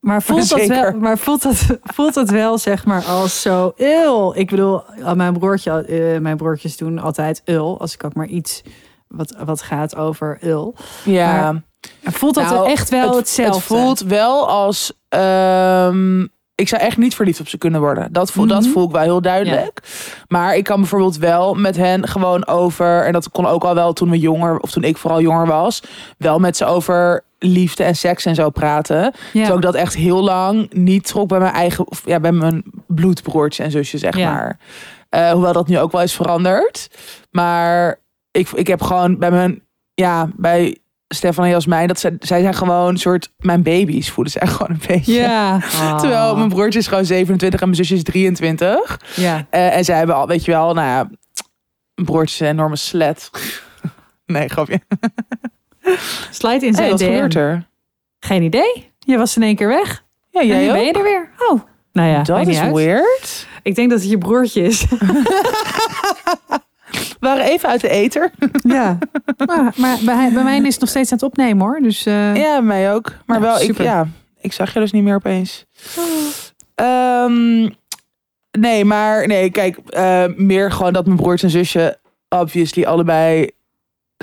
[0.00, 0.90] maar voelt dat Zeker.
[0.92, 4.36] wel, maar voelt dat, voelt dat wel zeg maar als zo il?
[4.36, 4.82] Ik bedoel,
[5.14, 8.62] mijn broertje, eh, mijn broertjes doen altijd ul, als ik ook maar iets
[9.08, 10.74] wat, wat gaat over ul.
[11.04, 11.40] Ja.
[11.52, 11.62] Maar
[12.02, 13.54] Voelt dat Nou, echt wel het, hetzelfde?
[13.56, 14.92] Het voelt wel als.
[15.08, 16.20] ehm,
[16.54, 18.12] ik zou echt niet verliefd op ze kunnen worden.
[18.12, 18.70] Dat voel, dat Mhm.
[18.70, 19.80] voel ik wel heel duidelijk.
[20.28, 23.04] Maar ik kan bijvoorbeeld wel met hen gewoon over.
[23.06, 25.82] En dat kon ook al wel toen we jonger, of toen ik vooral jonger was.
[26.18, 29.02] Wel met ze over liefde en seks en zo praten.
[29.02, 29.12] ja.
[29.32, 31.88] Terwijl ik dat echt heel lang niet trok bij mijn eigen.
[31.88, 34.32] Of ja, bij mijn bloedbroertje en zusje, zeg Ja.
[34.32, 34.58] maar.
[35.08, 36.88] Eh, hoewel dat nu ook wel is veranderd.
[37.30, 39.62] Maar ik, ik heb gewoon bij mijn.
[39.94, 40.78] Ja, bij
[41.14, 44.70] Stefan en Jasmijn, dat zij, zij zijn gewoon een soort mijn baby's, voelen zij gewoon
[44.70, 45.12] een beetje.
[45.12, 45.58] Ja.
[46.00, 49.00] Terwijl mijn broertje is gewoon 27 en mijn zusje is 23.
[49.16, 49.46] Ja.
[49.50, 51.08] Eh, en zij hebben al, weet je wel, nou ja,
[51.94, 53.30] een broertje is een enorme slet.
[54.26, 54.80] Nee, grapje.
[56.30, 57.04] Slijt in Hey, zijn wat DM.
[57.04, 57.66] gebeurt er?
[58.20, 58.90] Geen idee.
[58.98, 60.04] Je was in één keer weg.
[60.30, 61.30] Ja, en nu jij ben je er weer.
[61.38, 61.60] Oh,
[61.92, 63.46] nou ja, dat is weird.
[63.62, 64.84] Ik denk dat het je broertje is.
[67.08, 68.30] We waren even uit de eter.
[68.62, 68.98] ja.
[69.46, 71.80] Maar, maar bij, bij mij is het nog steeds aan het opnemen hoor.
[71.80, 73.12] Dus eh, Ja, mij ook.
[73.26, 74.08] Maar Ja, wel, ik, ja,
[74.40, 75.64] ik zag je dus niet meer opeens.
[76.74, 77.68] Ehm,
[78.58, 81.98] nee, maar nee, kijk, eh, meer gewoon dat mijn broertje en zusje
[82.28, 83.50] obviously allebei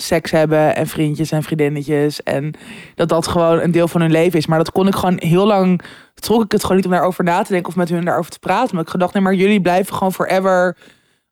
[0.01, 2.53] seks hebben en vriendjes en vriendinnetjes en
[2.95, 4.45] dat dat gewoon een deel van hun leven is.
[4.45, 5.81] Maar dat kon ik gewoon heel lang
[6.13, 8.39] trok ik het gewoon niet om daarover na te denken of met hun daarover te
[8.39, 8.75] praten.
[8.75, 10.77] Maar ik gedacht, nee, maar jullie blijven gewoon forever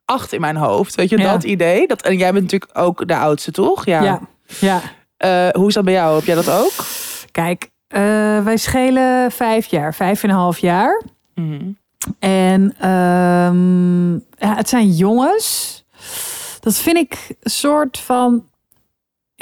[0.04, 0.94] acht in mijn hoofd.
[0.94, 1.32] Weet je, Ja.
[1.32, 1.86] dat idee.
[1.86, 3.84] Dat, en jij bent natuurlijk ook de oudste, toch?
[3.84, 4.02] Ja.
[4.02, 4.20] ja.
[4.60, 4.80] ja.
[5.16, 6.14] Eh, hoe is dat bij jou?
[6.16, 6.72] Heb jij dat ook?
[7.30, 8.00] Kijk, eh,
[8.44, 11.02] wij schelen vijf jaar, vijf en een half jaar.
[11.34, 11.70] Mhm.
[12.18, 15.84] En ehm, ja, het zijn jongens.
[16.60, 18.44] Dat vind ik een soort van.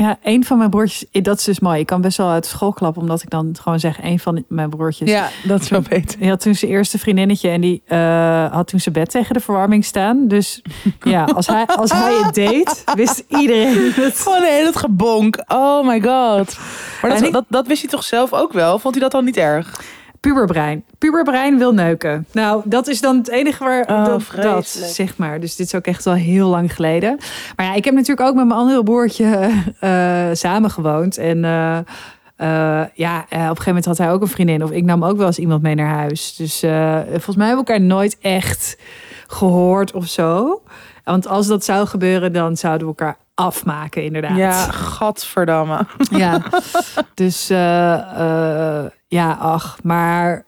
[0.02, 1.04] Ja, een van mijn broertjes.
[1.22, 1.80] Dat is dus mooi.
[1.80, 4.70] Ik kan best wel uit school klappen, omdat ik dan gewoon zeg: een van mijn
[4.70, 5.10] broertjes.
[5.10, 6.18] Ja, dat is wel beter.
[6.18, 9.40] Die had toen zijn eerste vriendinnetje en die eh, had toen zijn bed tegen de
[9.40, 10.28] verwarming staan.
[10.28, 10.62] Dus
[11.02, 14.18] ja, als hij, als hij het deed, wist iedereen het.
[14.18, 15.44] Gewoon een hele gebonk.
[15.46, 16.58] Oh my god.
[17.02, 18.78] Maar dat, dat, dat wist hij toch zelf ook wel?
[18.78, 19.80] Vond hij dat dan niet erg?
[20.22, 20.84] Puberbrein.
[20.98, 22.26] Puberbrein wil neuken.
[22.32, 25.40] Nou, dat is dan het enige waar Oh, dat, zeg maar.
[25.40, 27.18] Dus dit is ook echt wel heel lang geleden.
[27.56, 29.24] Maar ja, ik heb natuurlijk ook met mijn andere broertje
[29.80, 31.18] eh samen gewoond.
[31.18, 31.78] En eh,
[32.42, 34.62] eh, ja, eh, op een gegeven moment had hij ook een vriendin.
[34.62, 36.36] Of ik nam ook wel eens iemand mee naar huis.
[36.36, 38.78] Dus eh, volgens mij hebben we elkaar nooit echt
[39.26, 40.62] gehoord of zo.
[41.04, 44.36] Want als dat zou gebeuren, dan zouden we elkaar afmaken, inderdaad.
[44.36, 45.86] Ja, gadverdamme.
[46.10, 46.42] Ja,
[47.14, 47.92] dus eh,
[48.84, 50.46] eh, ja, ach, maar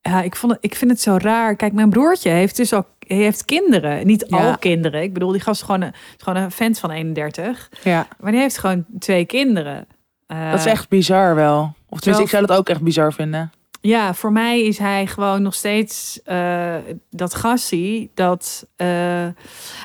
[0.00, 1.56] ja, ik, vond het, ik vind het zo raar.
[1.56, 4.06] Kijk, mijn broertje heeft dus al hij heeft kinderen.
[4.06, 4.46] Niet Ja.
[4.50, 5.02] al kinderen.
[5.02, 7.70] Ik bedoel, die gast is gewoon een, is gewoon een vent van 31.
[7.82, 9.86] Ja, Maar die heeft gewoon twee kinderen.
[10.26, 11.74] Eh, dat is echt bizar wel.
[11.88, 13.52] Of tenminste, ik zou dat ook echt bizar vinden.
[13.82, 16.74] Ja, voor mij is hij gewoon nog steeds eh,
[17.10, 18.10] dat gassie.
[18.14, 18.86] Dat eh,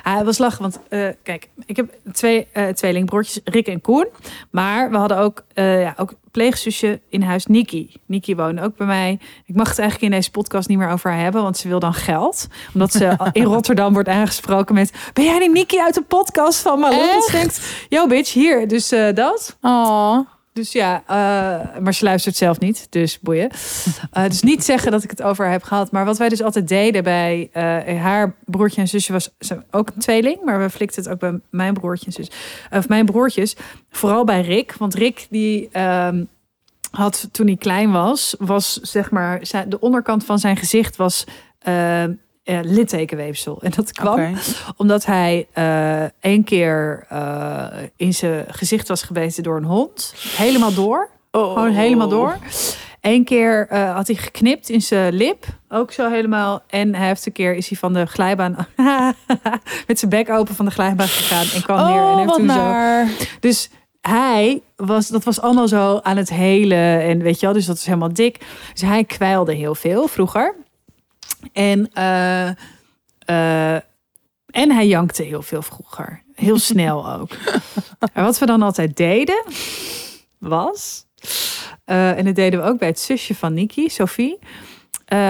[0.02, 4.06] hij was lachen, want eh, kijk, ik heb twee tweelingbroertjes, Rick en Koen.
[4.50, 7.94] Maar we hadden ook, ja, ook pleegzusje in huis, Niki.
[8.06, 9.18] Niki woonde ook bij mij.
[9.44, 11.80] Ik mag het eigenlijk in deze podcast niet meer over haar hebben, want ze wil
[11.80, 12.46] dan geld.
[12.74, 16.78] Omdat ze in Rotterdam wordt aangesproken met: Ben jij die Niki uit de podcast van
[16.78, 17.30] Malou?
[17.30, 18.68] Denkt: Yo, bitch, hier.
[18.68, 19.56] Dus dat.
[19.60, 20.18] Oh.
[20.56, 23.50] Dus ja, eh, maar ze luistert zelf niet, dus boeien.
[24.10, 25.90] Eh, dus niet zeggen dat ik het over heb gehad.
[25.90, 29.90] Maar wat wij dus altijd deden bij eh, haar broertje en zusje was ze ook
[29.94, 30.44] een tweeling.
[30.44, 32.30] Maar we flikten het ook bij mijn broertje en zus.
[32.70, 33.56] Of mijn broertjes.
[33.90, 34.74] Vooral bij Rick.
[34.78, 36.24] Want Rick die ehm,
[36.90, 41.24] had toen hij klein was, was zeg maar de onderkant van zijn gezicht was
[42.46, 43.58] eh, littekenweefsel.
[43.62, 44.34] En dat kwam
[44.76, 47.66] omdat hij eh één keer eh,
[47.96, 50.14] in zijn gezicht was gebeten door een hond.
[50.36, 51.08] Helemaal door.
[51.30, 51.52] Oh.
[51.52, 52.38] Gewoon helemaal door.
[53.00, 55.44] Eén keer had hij geknipt in zijn lip.
[55.68, 56.62] Ook zo helemaal.
[56.68, 58.56] En hij heeft een keer is hij van de glijbaan...
[59.86, 61.46] met zijn bek open van de glijbaan gegaan.
[61.54, 61.96] En kwam neer.
[61.96, 63.38] En Oh, heeft wat toen zo...
[63.40, 63.70] Dus
[64.00, 67.76] hij was, dat was allemaal zo aan het hele en weet je wel, dus dat
[67.76, 68.38] is helemaal dik.
[68.72, 70.54] Dus hij kwijlde heel veel vroeger.
[71.52, 72.48] En, eh,
[73.18, 73.74] eh,
[74.46, 76.22] en hij jankte heel veel vroeger.
[76.34, 77.30] Heel snel ook.
[78.12, 79.44] en wat we dan altijd deden,
[80.38, 81.04] was...
[81.84, 84.38] eh, en dat deden we ook bij het zusje van Niki, Sophie.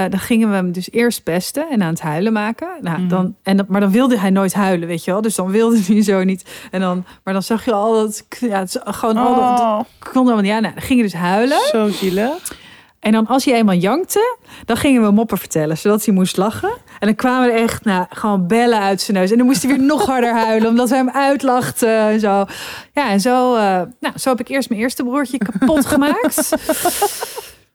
[0.09, 2.69] Dan gingen we hem dus eerst pesten en aan het huilen maken.
[2.81, 3.09] Nou, Mhm.
[3.09, 5.21] dan, en, maar dan wilde hij nooit huilen, weet je wel.
[5.23, 6.45] Dus dan wilde hij zo niet.
[6.71, 8.25] En dan, maar dan zag je al dat...
[8.41, 9.81] Ja, het gewoon al dat, Oh,
[10.13, 10.63] kon helemaal niet aan.
[10.63, 11.61] Nou, dan ging je dus huilen.
[11.71, 12.33] zo zielig.
[13.07, 16.71] En dan als hij eenmaal jankte, dan gingen we moppen vertellen, zodat hij moest lachen.
[16.99, 19.31] En dan kwamen er echt nou, gewoon bellen uit zijn neus.
[19.31, 22.45] En dan moest hij weer nog harder huilen, omdat we hem uitlachten en zo.
[22.93, 26.51] Ja, en zo, eh, nou, zo heb ik eerst mijn eerste broertje kapot gemaakt.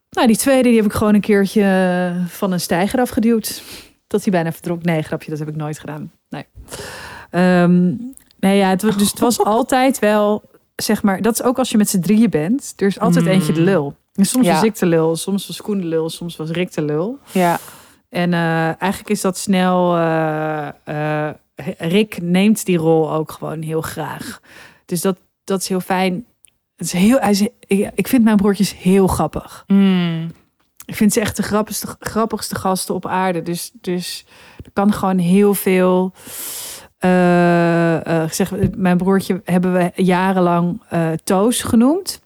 [0.09, 3.63] nou, die tweede die heb ik gewoon een keertje van een steiger afgeduwd.
[4.07, 4.83] Tot hij bijna verdronk.
[4.83, 6.11] Nee, grapje, dat heb ik nooit gedaan.
[6.29, 6.45] Nee.
[7.29, 7.93] Ehm,
[8.39, 10.43] nee, ja, het was, dus het was altijd wel,
[10.75, 12.73] zeg maar, dat is ook als je met z'n drieën bent.
[12.77, 13.31] Er is altijd Mm.
[13.31, 13.95] eentje de lul.
[14.13, 14.53] En soms Ja.
[14.53, 17.19] was ik de lul, soms was Koen de lul, soms was Rick de lul.
[17.31, 17.59] Ja.
[18.09, 19.95] En eh, eigenlijk is dat snel.
[19.95, 20.67] eh,
[21.27, 21.35] eh,
[21.77, 24.39] Rick neemt die rol ook gewoon heel graag.
[24.85, 26.25] Dus dat, dat is heel fijn.
[26.75, 29.63] Het is heel, hij is, ik, ik vind mijn broertjes heel grappig.
[29.67, 30.31] Mm.
[30.85, 33.41] Ik vind ze echt de grappigste, grappigste gasten op aarde.
[33.41, 34.25] Dus, dus
[34.63, 36.13] er kan gewoon heel veel.
[38.29, 40.81] zeg, mijn broertje hebben we jarenlang
[41.23, 42.21] Toos genoemd.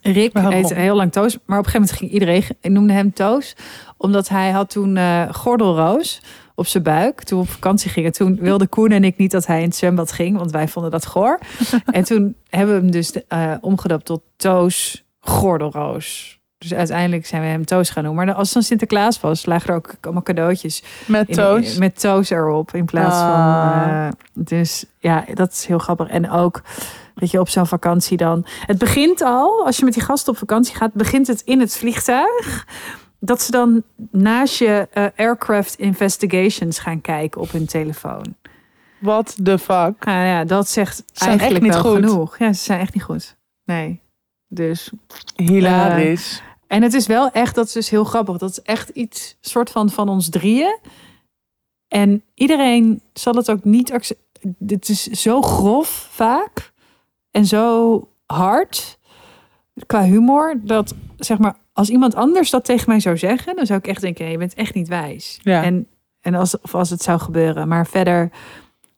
[0.00, 1.38] Rick heette heel lang Toos.
[1.46, 3.56] Maar op een gegeven moment ging iedereen noemde hem Toos.
[3.96, 6.20] Omdat hij had toen eh gordelroos
[6.54, 7.22] op zijn buik.
[7.22, 8.12] Toen we op vakantie gingen.
[8.12, 10.38] Toen wilde Koen en ik niet dat hij in het zwembad ging.
[10.38, 11.38] Want wij vonden dat goor.
[11.86, 16.36] en toen hebben we hem dus eh omgedoopt tot Toos Gordelroos.
[16.58, 18.26] Dus uiteindelijk zijn we hem Toos gaan noemen.
[18.26, 20.82] Maar als het dan Sinterklaas was, lagen er ook allemaal cadeautjes.
[21.06, 21.78] Met in- toast.
[21.78, 22.74] met Toos erop.
[22.74, 23.82] In plaats Ah.
[23.82, 23.90] van...
[23.90, 26.08] eh, dus ja, dat is heel grappig.
[26.08, 26.62] En ook,
[27.18, 28.46] weet je, op zo'n vakantie dan...
[28.66, 30.92] Het begint al, als je met die gasten op vakantie gaat...
[30.92, 32.66] begint het in het vliegtuig.
[33.20, 38.36] Dat ze dan naast je eh, aircraft investigations gaan kijken op hun telefoon.
[38.98, 40.04] What the fuck?
[40.04, 42.10] Nou ja, dat zegt Zijn eigenlijk echt niet wel goed.
[42.10, 42.38] genoeg.
[42.38, 43.36] Ja, ze zijn echt niet goed.
[43.64, 44.00] Nee.
[44.48, 44.90] Dus
[45.36, 46.42] Hilarisch.
[46.66, 48.38] en het is wel echt, dat is dus heel grappig.
[48.38, 50.78] Dat is echt iets soort van van ons drieën.
[51.88, 54.56] En iedereen zal het ook niet accepteren.
[54.66, 56.72] Het is zo grof vaak.
[57.38, 58.98] En zo hard.
[59.86, 60.54] Qua humor.
[60.62, 63.56] Dat zeg maar, als iemand anders dat tegen mij zou zeggen.
[63.56, 65.38] Dan zou ik echt denken, je bent echt niet wijs.
[65.42, 65.62] Ja.
[65.62, 65.86] En,
[66.20, 67.68] en als, of als het zou gebeuren.
[67.68, 68.30] Maar verder.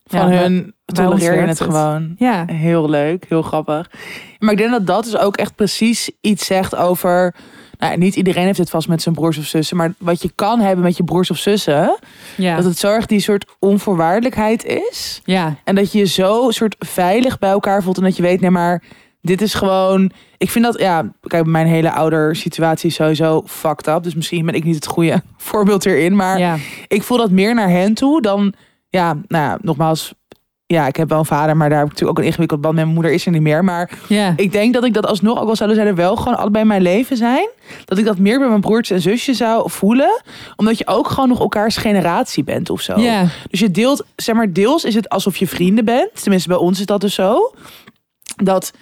[0.04, 1.60] Van ja, hun tolereer je het.
[1.60, 2.14] gewoon.
[2.16, 3.90] Ja, Heel leuk, heel grappig.
[4.38, 7.34] Maar ik denk dat dat dus ook echt precies iets zegt over...
[7.80, 9.76] Nou, niet iedereen heeft het vast met zijn broers of zussen.
[9.76, 11.98] Maar wat je kan hebben met je broers of zussen...
[12.36, 12.56] ja.
[12.56, 15.20] dat het zo erg die soort onvoorwaardelijkheid is.
[15.24, 15.56] ja.
[15.64, 17.96] En dat je je zo soort veilig bij elkaar voelt.
[17.96, 18.82] En dat je weet, nee maar
[19.22, 20.10] dit is gewoon...
[20.36, 24.02] Ik vind dat, ja, kijk, mijn hele ouder situatie is sowieso fucked up.
[24.02, 26.16] Dus misschien ben ik niet het goede voorbeeld hierin.
[26.16, 26.56] Maar ja.
[26.88, 28.54] ik voel dat meer naar hen toe dan,
[28.88, 30.14] ja, nou ja, nogmaals,
[30.70, 32.74] ja, ik heb wel een vader, maar daar heb ik natuurlijk ook een ingewikkeld band
[32.74, 32.84] met.
[32.84, 33.64] Mijn moeder is er niet meer.
[33.64, 34.32] Maar ja.
[34.36, 36.68] ik denk dat ik dat alsnog, ook al zouden zij er wel gewoon allebei in
[36.68, 37.48] mijn leven zijn,
[37.84, 40.22] dat ik dat meer bij mijn broertjes en zusjes zou voelen.
[40.56, 42.94] Omdat je ook gewoon nog elkaars generatie bent of zo.
[43.50, 46.22] Dus je deelt, zeg maar, deels is het alsof je vrienden bent.
[46.22, 47.54] Tenminste, bij ons is dat dus zo.
[48.36, 48.72] Dat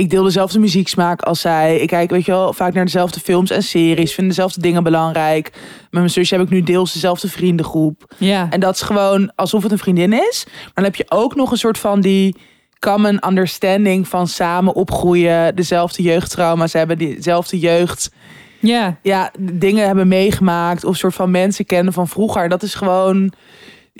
[0.00, 1.78] ik deel dezelfde muzieksmaak als zij.
[1.78, 4.14] Ik kijk, weet je wel, vaak naar dezelfde films en series.
[4.14, 5.50] Vind dezelfde dingen belangrijk.
[5.80, 8.14] Met mijn zusje heb ik nu deels dezelfde vriendengroep.
[8.18, 8.46] ja.
[8.50, 10.44] En dat is gewoon alsof het een vriendin is.
[10.46, 12.36] Maar dan heb je ook nog een soort van die
[12.78, 15.56] common understanding van samen opgroeien.
[15.56, 18.10] Dezelfde jeugdtrauma's hebben, dezelfde jeugd
[18.60, 18.98] ja.
[19.02, 22.48] ja, dingen hebben meegemaakt of soort van mensen kennen van vroeger.
[22.48, 23.32] Dat is gewoon,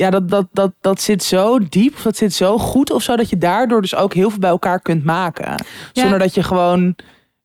[0.00, 3.16] ja, dat, dat, dat, dat zit zo diep, of dat zit zo goed of zo,
[3.16, 5.64] dat je daardoor dus ook heel veel bij elkaar kunt maken.
[5.92, 6.96] Zonder dat je gewoon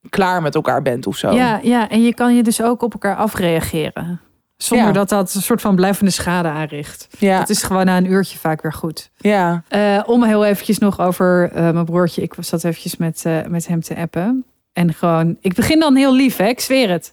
[0.10, 1.32] klaar met elkaar bent of zo.
[1.32, 4.20] Ja, ja, en je kan je dus ook op elkaar afreageren.
[4.58, 4.94] Zonder Ja.
[4.94, 7.08] dat dat een soort van blijvende schade aanricht.
[7.20, 9.10] ja, Het is gewoon na een uurtje vaak weer goed.
[9.18, 9.64] ja.
[9.68, 12.22] Eh, om heel eventjes nog over eh, mijn broertje.
[12.22, 14.46] Ik was zat eventjes met, eh, met hem te appen.
[14.74, 16.48] En gewoon, ik begin dan heel lief, hè?
[16.48, 17.12] ik zweer het.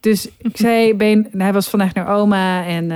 [0.00, 2.90] Dus ik zei, ben, hij was vandaag naar oma en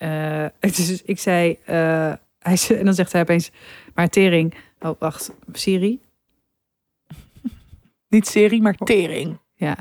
[0.00, 0.46] eh,
[0.76, 3.50] dus ik zei, eh, hij, en dan zegt hij opeens,
[3.94, 4.54] maar tering.
[4.80, 6.00] Oh, wacht, Siri?
[8.08, 9.38] Niet serie, maar tering.
[9.54, 9.76] Ja.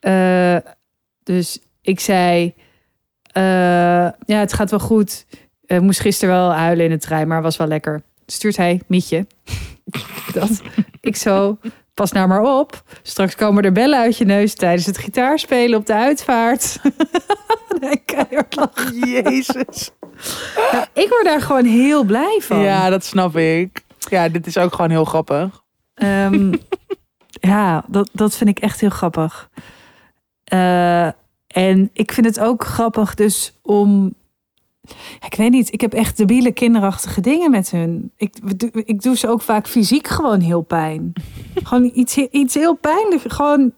[0.00, 0.70] Eh,
[1.22, 2.54] dus ik zei,
[3.32, 5.26] ja, het gaat wel goed.
[5.66, 8.02] Ik moest gisteren wel huilen in de trein, maar was wel lekker.
[8.26, 9.26] Stuurt hij, Mietje.
[10.34, 10.62] dat
[11.00, 11.58] ik zo,
[11.94, 12.82] pas nou maar op.
[13.02, 16.80] Straks komen er bellen uit je neus tijdens het gitaarspelen op de uitvaart.
[17.80, 19.08] nee, keihard lachen.
[19.08, 19.90] Jezus.
[20.72, 22.58] Nou, ik word daar gewoon heel blij van.
[22.58, 23.84] Ja, dat snap ik.
[23.98, 25.62] Ja, dit is ook gewoon heel grappig.
[25.94, 26.54] Ehm,
[27.52, 29.50] ja, dat, dat vind ik echt heel grappig.
[30.44, 31.06] Eh,
[31.46, 34.14] en ik vind het ook grappig dus om...
[35.20, 38.12] Ja, ik weet niet, ik heb echt debiele kinderachtige dingen met hun.
[38.16, 38.36] Ik,
[38.84, 41.12] ik doe ze ook vaak fysiek gewoon heel pijn.
[41.64, 43.22] gewoon iets, iets heel pijnlijk.
[43.26, 43.72] Gewoon,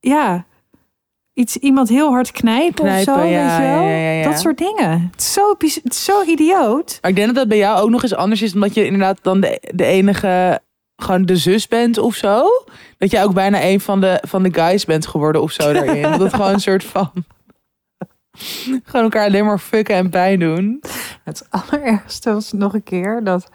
[0.00, 0.46] ja,
[1.32, 3.82] iets, iemand heel hard knijpen, Knijpen, of zo, ja, weet je wel?
[3.82, 4.30] ja, ja, ja.
[4.30, 5.10] Dat soort dingen.
[5.12, 6.98] Het is zo, het is zo idioot.
[7.00, 9.18] Maar ik denk dat dat bij jou ook nog eens anders is, omdat je inderdaad
[9.22, 10.60] dan de, de enige,
[10.96, 12.44] gewoon de zus bent of zo.
[12.98, 16.02] Dat jij ook bijna een van de, van de guys bent geworden of zo daarin.
[16.18, 17.10] dat gewoon een soort van.
[18.84, 20.82] Gewoon elkaar alleen maar fucken en pijn doen.
[21.24, 23.50] Het allerergste was nog een keer dat...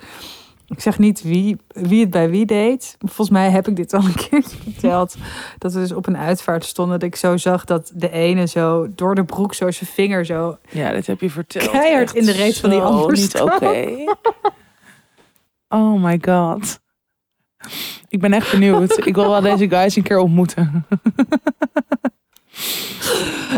[0.68, 2.96] Ik zeg niet wie, wie het bij wie deed.
[3.00, 5.16] Volgens mij heb ik dit al een keer verteld.
[5.58, 7.00] Dat we dus op een uitvaart stonden.
[7.00, 10.58] Dat ik zo zag dat de ene zo door de broek zo zijn vinger zo...
[10.70, 11.70] Ja, dit heb je verteld.
[11.70, 13.86] Keihard Echt in de reet van die andere Niet oké.
[15.74, 16.80] Oh my god.
[18.10, 19.06] Ik ben echt benieuwd.
[19.06, 20.86] Ik wil wel deze guys een keer ontmoeten.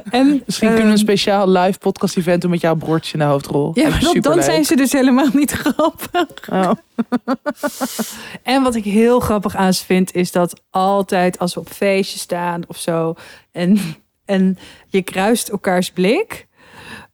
[0.09, 3.19] En, Misschien kunnen we ehm, een speciaal live podcast event doen met jouw broertje in
[3.19, 3.71] de hoofdrol.
[3.73, 6.49] Ja, maar dan, zijn ze dus helemaal niet grappig.
[6.51, 6.71] Oh.
[8.43, 12.19] En wat ik heel grappig aan ze vind, is dat altijd als we op feestje
[12.19, 13.15] staan of zo.
[13.51, 13.77] En,
[14.25, 16.47] en je kruist elkaars blik.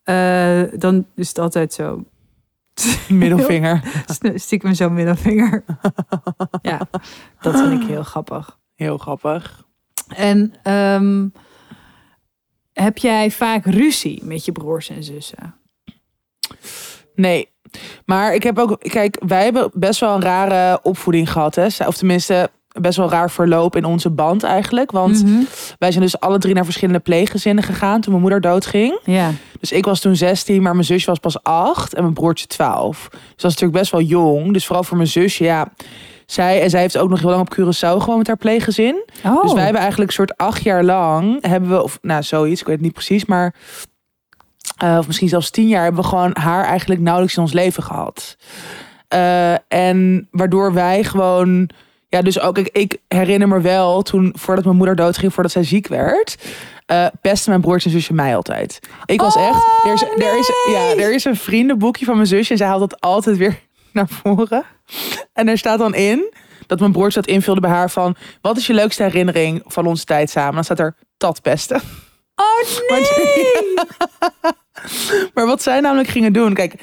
[0.03, 2.03] eh, dan is het altijd zo.
[3.07, 3.81] Middelvinger.
[4.35, 5.63] Stiekem zo'n middelvinger.
[6.61, 6.79] ja,
[7.41, 8.57] dat vind ik heel grappig.
[8.75, 9.67] Heel grappig.
[10.07, 11.27] En ehm,
[12.83, 15.55] heb jij vaak ruzie met je broers en zussen?
[17.15, 17.47] Nee.
[18.05, 21.55] Maar ik heb ook, kijk, wij hebben best wel een rare opvoeding gehad.
[21.55, 21.67] Hè?
[21.87, 22.49] Of tenminste,
[22.81, 24.91] best wel raar verloop in onze band eigenlijk.
[24.91, 25.41] Want Mhm.
[25.79, 28.99] wij zijn dus alle drie naar verschillende pleeggezinnen gegaan toen mijn moeder doodging.
[29.03, 29.31] Ja.
[29.59, 33.07] Dus ik was toen 16, maar mijn zusje was pas 8 en mijn broertje 12.
[33.09, 34.53] Dus dat is natuurlijk best wel jong.
[34.53, 35.71] Dus vooral voor mijn zusje, ja.
[36.29, 39.03] Zij, en zij heeft ook nog heel lang op Curaçao gewoon met haar pleeggezin.
[39.25, 39.41] Oh.
[39.41, 42.67] Dus wij hebben eigenlijk een soort acht jaar lang hebben we, of nou zoiets, ik
[42.67, 43.55] weet het niet precies, maar
[44.77, 47.83] eh, of misschien zelfs tien jaar hebben we gewoon haar eigenlijk nauwelijks in ons leven
[47.83, 48.37] gehad.
[49.07, 51.69] Eh, en waardoor wij gewoon,
[52.07, 55.63] ja, dus ook ik, ik herinner me wel toen voordat mijn moeder doodging, voordat zij
[55.63, 56.37] ziek werd.
[56.85, 58.79] eh pestte mijn broertje en zusje mij altijd.
[59.05, 59.63] Ik was Oh, echt.
[59.85, 62.89] Er is, er, is, ja, er is een vriendenboekje van mijn zusje en zij haalt
[62.89, 63.59] dat altijd weer
[63.93, 64.63] naar voren.
[65.33, 66.33] En er staat dan in
[66.67, 68.15] dat mijn broertje dat invulde bij haar van...
[68.41, 70.53] wat is je leukste herinnering van onze tijd samen?
[70.53, 71.81] Dan staat er tatpesten.
[72.35, 73.73] Oh nee!
[75.33, 76.53] Maar wat zij namelijk gingen doen...
[76.53, 76.73] Kijk,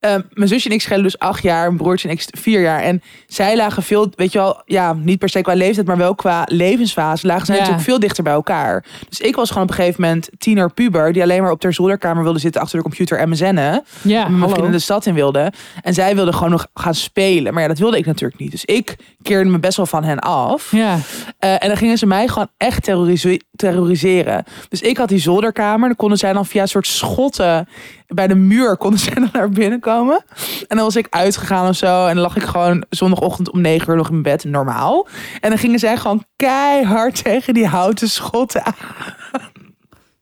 [0.00, 1.64] eh, mijn zusje en ik schelen dus acht jaar.
[1.64, 2.80] Mijn broertje en ik vier jaar.
[2.82, 4.62] En zij lagen veel, weet je wel...
[4.64, 7.26] Ja, niet per se qua leeftijd, maar wel qua levensfase...
[7.26, 7.60] lagen zij Ja.
[7.60, 8.84] natuurlijk veel dichter bij elkaar.
[9.08, 11.12] Dus ik was gewoon op een gegeven moment tiener puber...
[11.12, 13.84] die alleen maar op ter zolderkamer wilde zitten achter de computer en me zennen.
[14.02, 15.52] Ja, mijn vrienden de stad in wilde.
[15.82, 17.52] En zij wilde gewoon nog gaan spelen.
[17.52, 18.50] Maar ja, dat wilde ik natuurlijk niet.
[18.50, 20.72] Dus ik keerde me best wel van hen af.
[20.72, 20.98] Ja.
[21.38, 24.44] Eh, en dan gingen ze mij gewoon echt terrorise- terroriseren.
[24.68, 25.88] Dus ik had die zolderkamer.
[25.88, 27.68] Dan konden zij dan via een soort schotten
[28.14, 30.24] bij de muur konden zij dan naar binnen komen.
[30.68, 32.06] En dan was ik uitgegaan of zo.
[32.06, 35.08] En dan lag ik gewoon zondagochtend om negen uur nog in bed, normaal.
[35.40, 38.74] En dan gingen zij gewoon keihard tegen die houten schotten aan.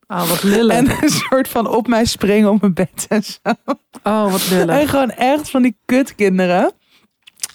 [0.07, 0.77] Oh, wat lullig.
[0.77, 3.39] En een soort van op mij springen op mijn bed en zo.
[4.03, 4.81] oh, wat lullig.
[4.81, 6.73] En gewoon echt van die kutkinderen.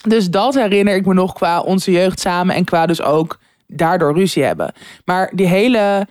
[0.02, 2.54] Dus dat herinner ik me nog qua onze jeugd samen.
[2.54, 4.72] En qua dus ook daardoor ruzie hebben.
[5.04, 6.06] Maar die hele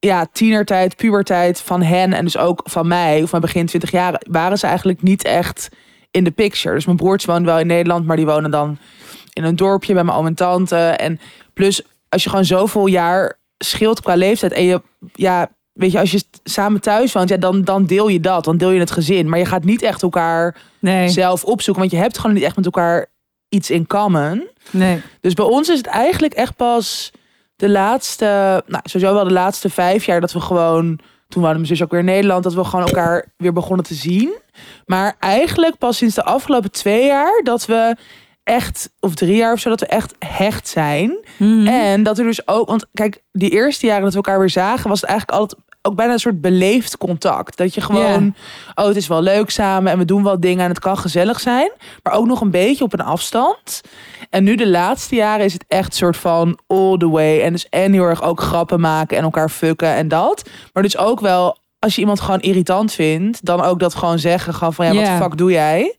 [0.00, 4.22] ja, tienertijd, pubertijd van hen en dus ook van mij, of mijn begin 20 jaar,
[4.30, 5.68] waren ze eigenlijk niet echt
[6.10, 6.74] in de picture.
[6.74, 8.78] Dus mijn broertje woonde wel in Nederland, maar die wonen dan
[9.32, 10.76] in een dorpje bij mijn oom en tante.
[10.76, 11.20] En
[11.54, 14.82] plus, als je gewoon zoveel jaar scheelt qua leeftijd en je,
[15.12, 18.56] ja, weet je, als je samen thuis woont, ja, dan, dan deel je dat, dan
[18.56, 19.28] deel je het gezin.
[19.28, 22.56] Maar je gaat niet echt elkaar Nee, zelf opzoeken, want je hebt gewoon niet echt
[22.56, 23.06] met elkaar
[23.48, 24.48] iets in common.
[24.70, 25.02] nee.
[25.20, 27.12] Dus bij ons is het eigenlijk echt pas
[27.60, 30.98] de laatste, nou sowieso wel de laatste vijf jaar dat we gewoon,
[31.28, 33.94] toen waren mijn zus ook weer in Nederland, dat we gewoon elkaar weer begonnen te
[33.94, 34.32] zien.
[34.86, 37.96] Maar eigenlijk pas sinds de afgelopen twee jaar dat we
[38.44, 41.18] echt, of drie jaar of zo, dat we echt hecht zijn.
[41.36, 41.66] Mhm.
[41.66, 44.88] En dat er dus ook, want kijk, die eerste jaren dat we elkaar weer zagen,
[44.88, 47.56] was het eigenlijk altijd ook bijna een soort beleefd contact.
[47.56, 48.34] Dat je gewoon,
[48.74, 51.40] oh, het is wel leuk samen en we doen wel dingen en het kan gezellig
[51.40, 51.72] zijn,
[52.02, 53.80] maar ook nog een beetje op een afstand.
[54.30, 57.40] En nu de laatste jaren is het echt soort van all the way.
[57.40, 60.48] En dus en heel erg ook grappen maken en elkaar fucken en dat.
[60.72, 64.54] Maar dus ook wel, als je iemand gewoon irritant vindt, dan ook dat gewoon zeggen.
[64.54, 65.96] Gewoon van, ja, wat de fuck doe jij?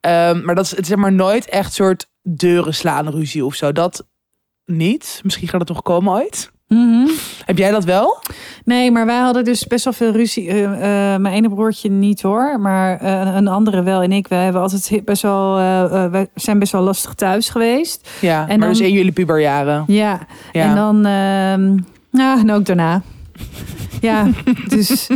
[0.00, 3.54] Ehm, maar dat is het is zeg maar nooit echt soort deuren slaan ruzie of
[3.54, 3.72] zo.
[3.72, 4.06] Dat
[4.64, 5.20] niet.
[5.22, 6.50] Misschien gaat het nog komen ooit.
[6.68, 7.06] Mhm.
[7.44, 8.18] Heb jij dat wel?
[8.64, 10.48] Nee, maar wij hadden dus best wel veel ruzie.
[10.48, 14.02] Eh, eh, mijn ene broertje niet hoor, maar eh, een andere wel.
[14.02, 15.54] En ik, wij hebben altijd best wel,
[16.10, 18.10] wij zijn best wel lastig thuis geweest.
[18.20, 19.84] Ja, en maar dan, dus in jullie puberjaren.
[19.86, 20.20] Ja,
[20.52, 20.64] ja.
[20.64, 21.00] en dan,
[22.10, 23.02] nou, en ook daarna.
[24.00, 24.26] ja,
[24.74, 25.08] dus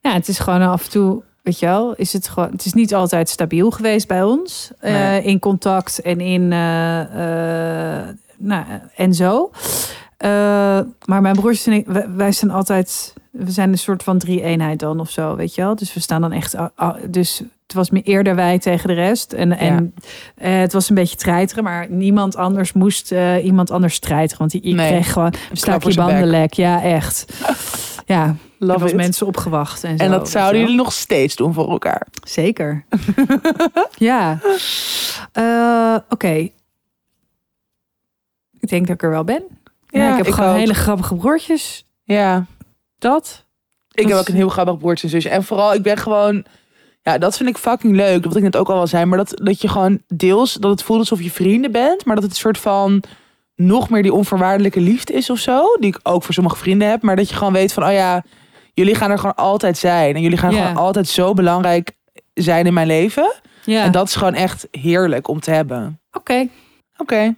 [0.00, 2.50] ja, het is gewoon af en toe Weet je wel, is het gewoon.
[2.50, 4.70] Het is niet altijd stabiel geweest bij ons.
[4.80, 5.22] Nee.
[5.22, 6.48] in contact en in.
[8.38, 8.64] nou,
[8.96, 9.50] en zo.
[10.24, 14.78] Uh, maar mijn broertjes en ik, wij, zijn altijd, we zijn een soort van drie-eenheid
[14.78, 15.76] dan of zo, weet je wel.
[15.76, 16.56] Dus we staan dan echt,
[17.08, 19.32] dus het was meer eerder wij tegen de rest.
[19.32, 19.94] En, en
[20.42, 24.38] uh, het was een beetje treiteren, maar niemand anders moest uh, iemand anders treiteren.
[24.38, 24.88] Want die, nee.
[24.88, 26.52] kreeg gewoon een stakje bandenlek.
[26.52, 27.24] Ja, echt.
[28.06, 29.84] ja, er was mensen opgewacht.
[29.84, 32.06] En, zo, en dat zouden jullie nog steeds doen voor elkaar?
[32.22, 32.84] Zeker.
[34.10, 34.38] ja.
[35.32, 36.04] Oké.
[36.08, 36.52] Okay.
[38.60, 39.42] Ik denk dat ik er wel ben.
[39.88, 41.86] Ja, ik heb gewoon hele grappige broertjes.
[42.02, 42.44] Ja.
[42.98, 43.46] Dat.
[43.90, 45.28] Ik heb ook een heel grappig broertje en zusje.
[45.28, 46.44] En vooral, ik ben gewoon...
[47.02, 48.24] Ja, dat vind ik fucking leuk.
[48.24, 49.04] Wat ik net ook al wel zei.
[49.04, 50.52] Maar dat, dat je gewoon deels...
[50.52, 52.04] Dat het voelt alsof je vrienden bent.
[52.04, 53.02] Maar dat het een soort van...
[53.54, 55.76] Nog meer die onvoorwaardelijke liefde is of zo.
[55.80, 57.02] Die ik ook voor sommige vrienden heb.
[57.02, 57.84] Maar dat je gewoon weet van...
[57.84, 58.24] Oh ja,
[58.74, 60.14] jullie gaan er gewoon altijd zijn.
[60.14, 61.92] En jullie gaan gewoon altijd zo belangrijk
[62.34, 63.34] zijn in mijn leven.
[63.64, 63.82] Ja.
[63.82, 66.00] En dat is gewoon echt heerlijk om te hebben.
[66.12, 66.48] Oké.
[66.96, 67.34] Oké.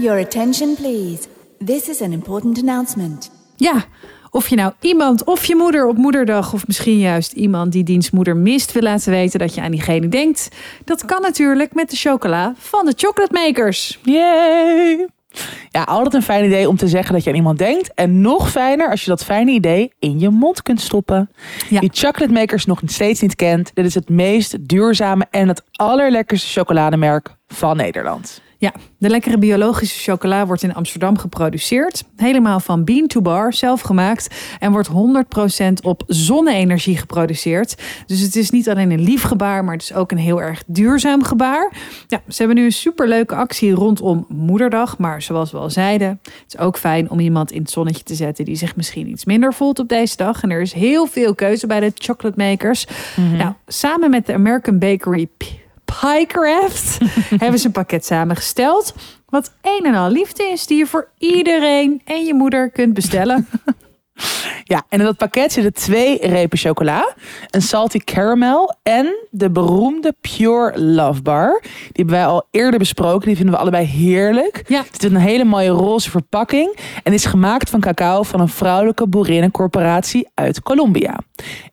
[0.00, 1.28] Your attention please.
[1.64, 3.30] This is an important announcement.
[3.56, 3.84] Ja,
[4.30, 8.36] of je nou iemand of je moeder op moederdag of misschien juist iemand die dienstmoeder
[8.36, 10.48] mist wil laten weten dat je aan diegene denkt.
[10.84, 13.98] Dat kan natuurlijk met de chocola van de Chocolate Makers.
[14.02, 15.08] Yay!
[15.70, 17.94] Ja, altijd een fijn idee om te zeggen dat je aan iemand denkt.
[17.94, 21.30] En nog fijner als je dat fijne idee in je mond kunt stoppen.
[21.68, 21.80] Ja.
[21.80, 23.70] Die chocolate makers nog steeds niet kent.
[23.74, 28.40] Dit is het meest duurzame en het allerlekkerste chocolademerk van Nederland.
[28.60, 32.04] Ja, de lekkere biologische chocola wordt in Amsterdam geproduceerd.
[32.16, 34.34] Helemaal van bean to bar, zelf gemaakt.
[34.58, 37.82] En wordt 100% op zonne-energie geproduceerd.
[38.06, 40.62] Dus het is niet alleen een lief gebaar, maar het is ook een heel erg
[40.66, 41.72] duurzaam gebaar.
[42.06, 44.98] Ja, ze hebben nu een superleuke actie rondom Moederdag.
[44.98, 48.14] Maar zoals we al zeiden, het is ook fijn om iemand in het zonnetje te
[48.14, 50.42] zetten die zich misschien iets minder voelt op deze dag.
[50.42, 52.86] En er is heel veel keuze bij de chocolate makers.
[53.16, 53.36] Mhm.
[53.36, 55.28] Nou, samen met de American Bakery
[56.00, 56.98] Piecraft
[57.42, 58.94] hebben ze een pakket samengesteld.
[59.28, 63.48] Wat een en al liefde is, die je voor iedereen en je moeder kunt bestellen.
[64.64, 67.14] Ja, en in dat pakket zitten twee repen chocola,
[67.50, 71.60] een salty caramel en de beroemde Pure Love Bar.
[71.62, 73.26] Die hebben wij al eerder besproken.
[73.26, 74.62] Die vinden we allebei heerlijk.
[74.66, 74.82] Ja.
[74.90, 79.06] Het is een hele mooie roze verpakking en is gemaakt van cacao van een vrouwelijke
[79.06, 81.18] boerinnencorporatie uit Colombia.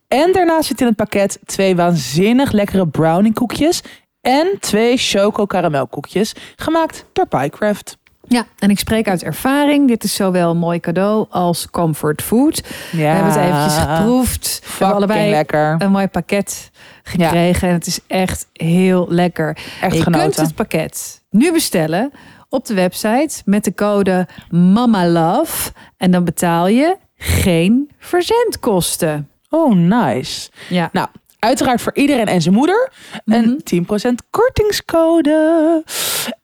[0.08, 3.82] En daarnaast zit in het pakket twee waanzinnig lekkere brownie koekjes
[4.28, 7.98] en twee choco karamelkoekjes gemaakt door Piecraft.
[8.28, 9.88] Ja, en ik spreek uit ervaring.
[9.88, 12.62] Dit is zowel een mooi cadeau als comfort food.
[12.92, 14.60] Ja, we hebben het eventjes geproefd.
[14.64, 15.76] We hebben allebei lekker.
[15.78, 16.72] een mooi pakket
[17.04, 17.68] gekregen.
[17.68, 19.58] En het is echt heel lekker.
[19.82, 20.26] Echt je genoten.
[20.26, 22.12] kunt het pakket nu bestellen
[22.50, 25.72] op de website met de code MAMALOVE.
[25.98, 29.30] En dan betaal je geen verzendkosten.
[29.50, 30.50] Oh, nice.
[30.70, 30.90] Ja.
[30.92, 31.08] Nou,
[31.40, 32.92] Uiteraard voor iedereen en zijn moeder.
[33.26, 34.16] Een 10% mhm.
[34.30, 35.84] kortingscode.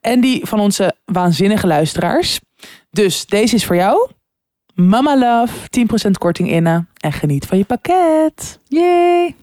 [0.01, 2.39] En die van onze waanzinnige luisteraars.
[2.91, 4.09] Dus deze is voor jou.
[4.75, 5.55] Mama Love,
[6.07, 6.89] 10% korting innen.
[6.99, 8.59] En geniet van je pakket.
[8.67, 9.35] Yay!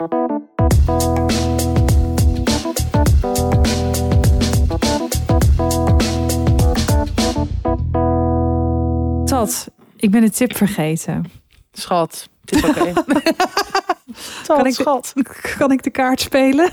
[9.24, 11.30] Tot, ik ben de tip vergeten.
[11.72, 12.92] Schat, het is oké.
[14.46, 15.12] kan, ik schat.
[15.14, 15.24] De,
[15.58, 16.68] kan ik de kaart spelen?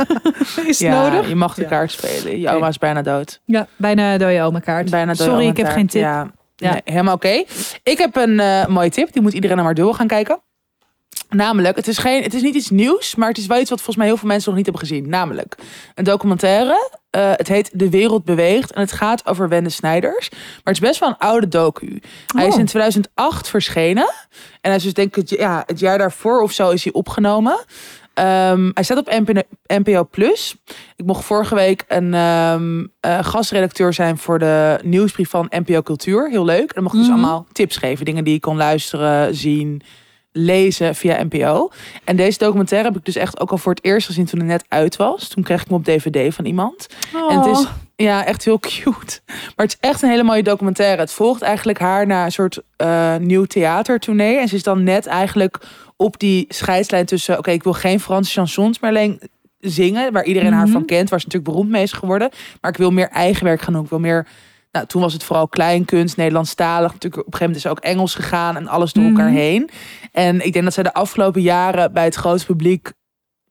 [0.55, 1.27] is het ja, nodig?
[1.27, 2.39] je mag de kaart spelen.
[2.39, 3.41] Je oma is bijna dood.
[3.45, 4.89] Ja, bijna dode oma kaart.
[4.89, 6.01] Bijna Sorry, ik heb geen tip.
[6.01, 6.81] Ja, ja.
[6.83, 7.43] helemaal oké.
[7.83, 9.13] Ik heb een uh, mooie tip.
[9.13, 10.41] Die moet iedereen naar maar door gaan kijken.
[11.30, 13.78] Namelijk, het is, geen, het is niet iets nieuws, maar het is wel iets wat
[13.78, 15.09] volgens mij heel veel mensen nog niet hebben gezien.
[15.09, 15.55] Namelijk
[15.95, 16.91] een documentaire.
[17.11, 20.30] Uh, het heet De Wereld Beweegt en het gaat over Wende Snijders.
[20.30, 22.01] Maar het is best wel een oude docu.
[22.36, 22.59] Hij is oh.
[22.59, 24.13] in 2008 verschenen.
[24.61, 26.93] En hij is dus denk ik het, ja, het jaar daarvoor of zo is hij
[26.93, 27.65] opgenomen.
[28.19, 29.28] Um, hij staat op
[29.67, 30.55] NPO Plus.
[30.95, 36.30] Ik mocht vorige week een um, uh, gastredacteur zijn voor de nieuwsbrief van NPO Cultuur.
[36.30, 36.67] Heel leuk.
[36.67, 37.19] En dan mocht ik dus mhm.
[37.19, 38.05] allemaal tips geven.
[38.05, 39.82] Dingen die ik kon luisteren, zien,
[40.38, 41.71] lezen via NPO.
[42.03, 44.47] En deze documentaire heb ik dus echt ook al voor het eerst gezien toen het
[44.47, 45.27] net uit was.
[45.27, 46.88] Toen kreeg ik hem op DVD van iemand.
[47.29, 47.71] En het is oh.
[47.95, 49.19] ja, echt heel cute.
[49.25, 51.01] Maar het is echt een hele mooie documentaire.
[51.01, 54.39] Het volgt eigenlijk haar naar een soort uh, nieuw theatertournee.
[54.39, 55.59] En ze is dan net eigenlijk
[55.95, 57.38] op die scheidslijn tussen...
[57.38, 59.21] oké, ik wil geen Franse chansons meer alleen
[59.59, 60.13] zingen...
[60.13, 60.85] waar iedereen haar van mhm.
[60.85, 62.29] kent, waar ze natuurlijk beroemd mee is geworden.
[62.61, 63.83] Maar ik wil meer eigen werk gaan doen.
[63.83, 64.27] Ik wil meer
[64.78, 66.91] Nou, toen was het vooral kleinkunst, Nederlandstalig.
[66.91, 69.36] Natuurlijk op een gegeven moment is ook Engels gegaan en alles door elkaar Mhm.
[69.36, 69.69] heen.
[70.11, 72.91] En ik denk dat zij de afgelopen jaren bij het grote publiek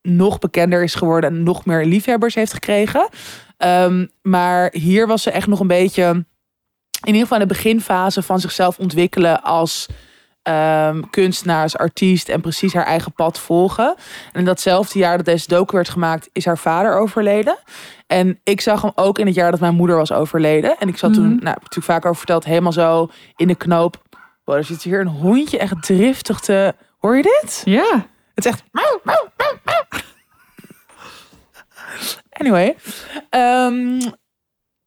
[0.03, 3.09] nog bekender is geworden en nog meer liefhebbers heeft gekregen.
[3.57, 6.05] Ehm, maar hier was ze echt nog een beetje,
[7.01, 9.87] in ieder geval in de beginfase van zichzelf ontwikkelen als
[10.47, 13.95] ehm, kunstenaar, als artiest en precies haar eigen pad volgen.
[14.33, 17.59] En in datzelfde jaar dat deze docu werd gemaakt, is haar vader overleden.
[18.07, 20.77] En ik zag hem ook in het jaar dat mijn moeder was overleden.
[20.79, 21.33] En ik zat toen, Mhm.
[21.35, 24.03] nou, heb ik natuurlijk vaak over verteld, helemaal zo in de knoop.
[24.45, 26.75] Wow, er zit hier een hondje echt driftig te.
[26.99, 27.63] Hoor je dit?
[27.65, 28.07] Ja.
[28.35, 28.63] Het is echt.
[32.31, 32.77] Anyway.
[33.31, 34.01] ehm,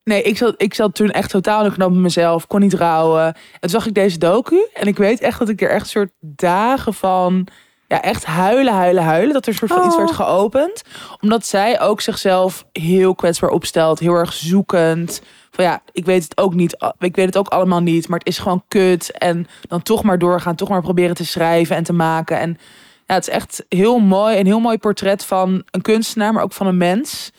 [0.09, 2.47] nee, ik zat, ik zat toen echt totaal in de knoop met mezelf.
[2.47, 3.25] Kon niet rouwen.
[3.25, 4.67] En toen zag ik deze docu.
[4.73, 7.47] En ik weet echt dat ik er echt een soort dagen van...
[7.87, 9.33] Ja, echt huilen, huilen, huilen.
[9.33, 9.99] Dat er een soort van iets Oh.
[9.99, 10.81] werd geopend.
[11.21, 13.99] Omdat zij ook zichzelf heel kwetsbaar opstelt.
[13.99, 15.21] Heel erg zoekend.
[15.51, 16.77] Van ja, ik weet het ook niet.
[16.99, 18.07] Ik weet het ook allemaal niet.
[18.07, 19.11] Maar het is gewoon kut.
[19.11, 20.55] En dan toch maar doorgaan.
[20.55, 22.39] Toch maar proberen te schrijven en te maken.
[22.39, 22.57] En
[23.05, 24.39] ja, het is echt heel mooi.
[24.39, 27.31] Een heel mooi portret van een kunstenaar, maar ook van een mens.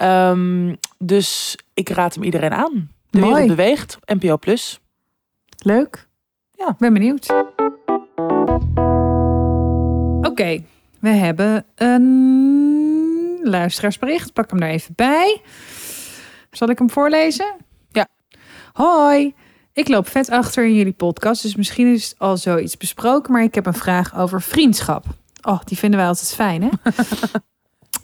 [0.00, 2.90] Ehm, dus ik raad hem iedereen aan.
[3.10, 3.32] De Mooi.
[3.32, 3.98] wereld beweegt.
[4.04, 4.80] NPO Plus.
[5.58, 6.08] Leuk.
[6.52, 6.76] Ja.
[6.78, 7.30] Ben benieuwd.
[10.30, 10.62] Oké,
[11.00, 14.32] we hebben een luisteraarsbericht.
[14.32, 15.42] Pak hem er even bij.
[16.50, 17.56] Zal ik hem voorlezen?
[17.90, 18.06] Ja.
[18.72, 19.34] Hoi,
[19.72, 23.42] ik loop vet achter in jullie podcast, dus misschien is het al zoiets besproken, maar
[23.42, 25.04] ik heb een vraag over vriendschap.
[25.42, 26.68] Oh, die vinden wij altijd fijn, hè?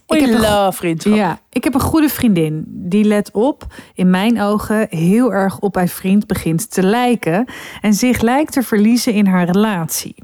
[0.07, 1.15] Ik heb een vriendschap.
[1.15, 2.65] Ja, ik heb een goede vriendin.
[2.69, 7.45] Die let op, in mijn ogen, heel erg op haar vriend begint te lijken.
[7.81, 10.15] En zich lijkt te verliezen in haar relatie.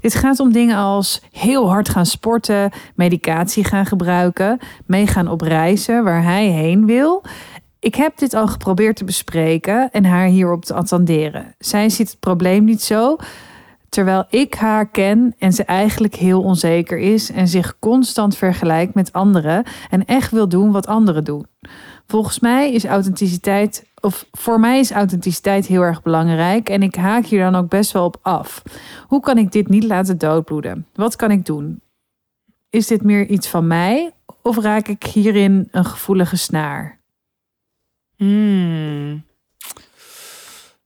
[0.00, 6.04] Dit gaat om dingen als heel hard gaan sporten, medicatie gaan gebruiken, meegaan op reizen
[6.04, 7.22] waar hij heen wil.
[7.80, 11.54] Ik heb dit al geprobeerd te bespreken en haar hierop te attenderen.
[11.58, 13.16] Zij ziet het probleem niet zo,
[13.90, 19.12] terwijl ik haar ken en ze eigenlijk heel onzeker is en zich constant vergelijkt met
[19.12, 21.46] anderen en echt wil doen wat anderen doen.
[22.06, 27.24] Volgens mij is authenticiteit, of voor mij is authenticiteit heel erg belangrijk en ik haak
[27.24, 28.62] hier dan ook best wel op af.
[29.06, 30.86] Hoe kan ik dit niet laten doodbloeden?
[30.94, 31.80] Wat kan ik doen?
[32.70, 34.12] Is dit meer iets van mij
[34.42, 36.98] of raak ik hierin een gevoelige snaar?
[38.16, 39.24] Hmm.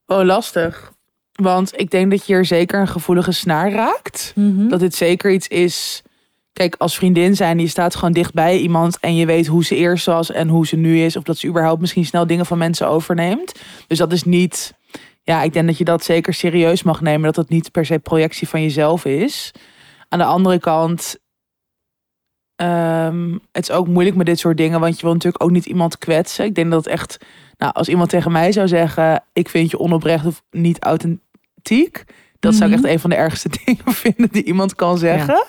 [0.07, 0.94] Oh, lastig.
[1.35, 4.33] Want ik denk dat je hier zeker een gevoelige snaar raakt.
[4.69, 6.03] Dat dit zeker iets is.
[6.53, 9.77] Kijk, als vriendin zijn, je staat gewoon dicht bij iemand en je weet hoe ze
[9.77, 11.17] eerst was en hoe ze nu is.
[11.17, 13.53] Of dat ze überhaupt misschien snel dingen van mensen overneemt.
[13.87, 14.75] Dus dat is niet.
[15.23, 17.23] Ja, ik denk dat je dat zeker serieus mag nemen.
[17.23, 19.51] Dat dat niet per se projectie van jezelf is.
[20.09, 21.17] Aan de andere kant.
[22.57, 25.67] Ehm, het is ook moeilijk met dit soort dingen, want je wil natuurlijk ook niet
[25.67, 26.45] iemand kwetsen.
[26.45, 27.19] Ik denk dat het echt,
[27.59, 32.05] nou, als iemand tegen mij zou zeggen: Ik vind je onoprecht of niet authentiek,
[32.41, 32.85] dat zou ik Mhm.
[32.85, 35.45] echt een van de ergste dingen vinden die iemand kan zeggen.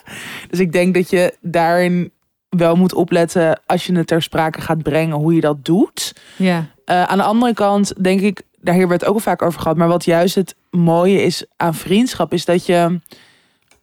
[0.49, 2.11] Dus ik denk dat je daarin
[2.49, 6.15] wel moet opletten als je het ter sprake gaat brengen hoe je dat doet.
[6.35, 6.65] Ja.
[6.85, 9.59] Eh, aan de andere kant denk ik, daar hebben we het ook al vaak over
[9.61, 12.99] gehad, maar wat juist het mooie is aan vriendschap, is dat je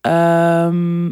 [0.01, 1.11] ehm,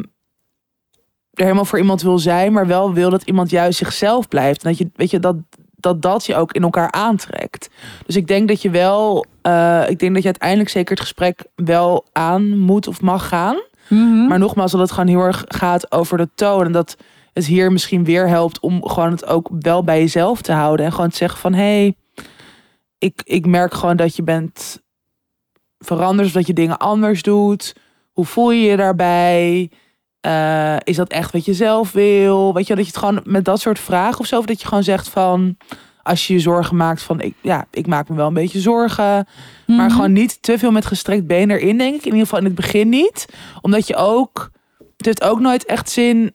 [1.33, 4.63] er helemaal voor iemand wil zijn, maar wel wil dat iemand juist zichzelf blijft.
[4.63, 5.35] En dat je, weet je, dat
[5.81, 7.69] dat, dat je ook in elkaar aantrekt.
[8.05, 11.45] Dus ik denk dat je wel, eh, ik denk dat je uiteindelijk zeker het gesprek
[11.55, 13.61] wel aan moet of mag gaan.
[13.87, 14.27] Mhm.
[14.27, 16.65] Maar nogmaals, dat het gewoon heel erg gaat over de toon.
[16.65, 16.97] En dat
[17.33, 20.85] het hier misschien weer helpt om gewoon het ook wel bij jezelf te houden.
[20.85, 21.95] En gewoon te zeggen van, hé, hey,
[22.97, 24.81] ik, ik merk gewoon dat je bent
[25.79, 26.27] veranderd.
[26.27, 27.75] Of dat je dingen anders doet.
[28.11, 29.71] Hoe voel je je daarbij?
[30.21, 32.53] Eh, is dat echt wat je zelf wil?
[32.53, 34.37] Weet je, dat je het gewoon met dat soort vragen of zo.
[34.37, 35.57] Of dat je gewoon zegt van,
[36.03, 39.27] als je je zorgen maakt van, ik, ja, ik maak me wel een beetje zorgen.
[39.67, 39.89] Maar Mhm.
[39.89, 41.99] gewoon niet te veel met gestrekt been erin, denk ik.
[41.99, 43.25] In ieder geval in het begin niet.
[43.61, 44.49] Omdat je ook...
[44.97, 46.33] Het heeft ook nooit echt zin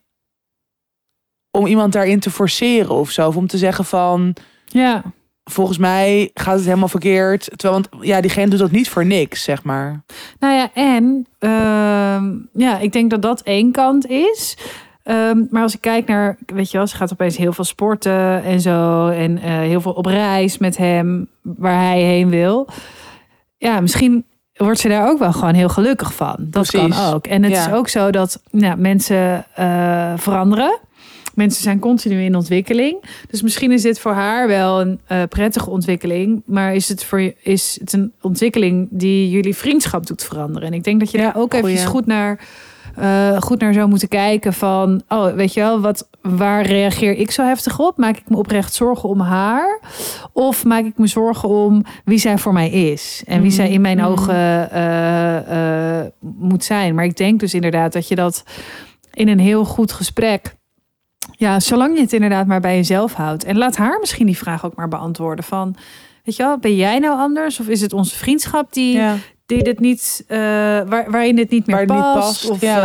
[1.51, 3.27] om iemand daarin te forceren of zo.
[3.29, 4.37] Of om te zeggen van...
[4.67, 5.03] Ja.
[5.51, 7.49] Volgens mij gaat het helemaal verkeerd.
[7.57, 10.03] Terwijl, want ja, diegene doet dat niet voor niks, zeg maar.
[10.39, 14.57] Nou ja, en ehm, ja, ik denk dat dat één kant is.
[15.03, 18.45] Ehm, maar als ik kijk naar, weet je wel, ze gaat opeens heel veel sporten
[18.45, 19.09] en zo.
[19.09, 22.69] En eh, heel veel op reis met hem, waar hij heen wil.
[23.57, 24.25] Ja, misschien
[24.55, 26.37] wordt ze daar ook wel gewoon heel gelukkig van.
[26.39, 26.97] Dat Precies.
[26.97, 27.27] kan ook.
[27.27, 27.67] En het Ja.
[27.67, 30.79] is ook zo dat nou, mensen eh, veranderen.
[31.37, 33.05] Mensen zijn continu in ontwikkeling.
[33.31, 36.43] Dus misschien is dit voor haar wel een eh, prettige ontwikkeling.
[36.47, 40.69] Maar is het, voor, is het een ontwikkeling die jullie vriendschap doet veranderen?
[40.69, 42.41] En ik denk dat je Ja, daar ook even goed naar
[42.97, 47.31] eh, goed naar zou moeten kijken van, oh, weet je wel, wat, waar reageer ik
[47.31, 47.97] zo heftig op?
[47.97, 49.81] Maak ik me oprecht zorgen om haar?
[50.33, 53.81] Of maak ik me zorgen om wie zij voor mij is en wie zij in
[53.81, 54.07] mijn Mhm.
[54.07, 56.95] ogen eh, moet zijn?
[56.95, 58.45] Maar ik denk dus inderdaad dat je dat
[59.13, 60.56] in een heel goed gesprek.
[61.33, 63.45] Ja, zolang je het inderdaad maar bij jezelf houdt.
[63.45, 65.45] En laat haar misschien die vraag ook maar beantwoorden.
[65.45, 65.77] Van,
[66.25, 67.61] weet je wel, ben jij nou anders?
[67.61, 69.15] Of is het onze vriendschap die, Ja.
[69.47, 70.39] die dit niet, eh,
[70.87, 72.51] waar, waarin dit niet meer Waar het niet past?
[72.51, 72.77] of, ja.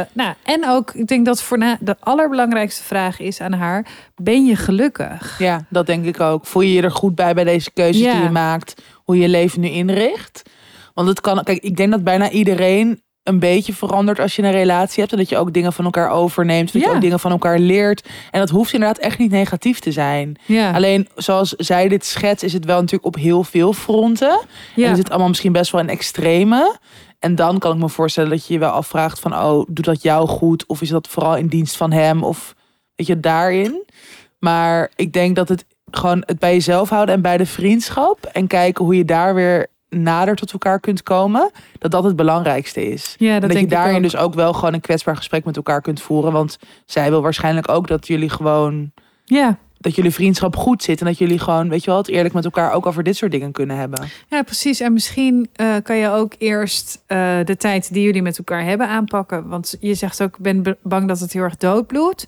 [0.00, 3.86] eh, nou, en ook, ik denk dat voor na, de allerbelangrijkste vraag is aan haar:
[4.16, 5.38] ben je gelukkig?
[5.38, 6.46] Ja, dat denk ik ook.
[6.46, 8.12] Voel je je er goed bij bij deze keuzes Ja.
[8.14, 8.82] die je maakt?
[9.04, 10.42] Hoe je je leven nu inricht?
[10.94, 14.50] Want het kan, kijk, ik denk dat bijna iedereen een beetje verandert als je een
[14.50, 15.12] relatie hebt.
[15.12, 16.72] En dat je ook dingen van elkaar overneemt.
[16.72, 16.88] Dat Ja.
[16.88, 18.08] je ook dingen van elkaar leert.
[18.30, 20.36] En dat hoeft inderdaad echt niet negatief te zijn.
[20.46, 24.40] Ja, Alleen, zoals zij dit schetst, is het wel natuurlijk op heel veel fronten.
[24.74, 24.86] ja.
[24.86, 26.76] En is het allemaal misschien best wel een extreme.
[27.18, 29.34] En dan kan ik me voorstellen dat je je wel afvraagt van...
[29.34, 30.64] oh, doet dat jou goed?
[30.66, 32.22] Of is dat vooral in dienst van hem?
[32.24, 32.54] Of
[32.94, 33.84] weet je, daarin.
[34.38, 38.24] Maar ik denk dat het gewoon het bij jezelf houden en bij de vriendschap...
[38.32, 41.50] en kijken hoe je daar weer nader tot elkaar kunt komen...
[41.78, 43.14] dat dat het belangrijkste is.
[43.18, 44.02] ja, en dat dat je daarin ook.
[44.02, 46.32] dus ook wel gewoon een kwetsbaar gesprek met elkaar kunt voeren.
[46.32, 48.92] Want zij wil waarschijnlijk ook dat jullie gewoon...
[49.24, 49.58] Ja.
[49.78, 51.00] dat jullie vriendschap goed zit...
[51.00, 52.72] en dat jullie gewoon, weet je wel, het eerlijk met elkaar...
[52.72, 54.08] ook over dit soort dingen kunnen hebben.
[54.28, 54.80] Ja, precies.
[54.80, 58.88] En misschien eh, kan je ook eerst eh, de tijd die jullie met elkaar hebben
[58.88, 59.48] aanpakken.
[59.48, 62.24] Want je zegt ook, ik ben be- bang dat het heel erg doodbloedt.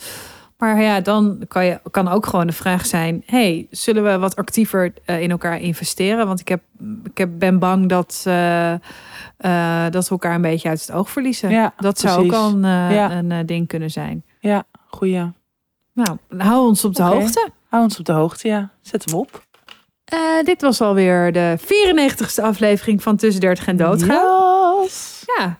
[0.62, 3.22] Maar ja, dan kan, je, kan ook gewoon de vraag zijn...
[3.26, 6.26] hey, zullen we wat actiever eh, in elkaar investeren?
[6.26, 6.62] Want ik, heb,
[7.04, 11.10] ik heb, ben bang dat, eh, eh, dat we elkaar een beetje uit het oog
[11.10, 11.50] verliezen.
[11.50, 13.10] Ja, dat zou ook al een, Ja.
[13.10, 14.24] een ding kunnen zijn.
[14.40, 15.32] Ja, goeie.
[15.92, 17.50] Nou, hou ons op de hoogte.
[17.68, 18.70] Hou ons op de hoogte, ja.
[18.82, 19.46] Zet hem op.
[20.42, 24.82] Dit was alweer de 94ste aflevering van Tussen 30 en Doodgaan.
[24.82, 25.24] Yes.
[25.36, 25.58] Ja,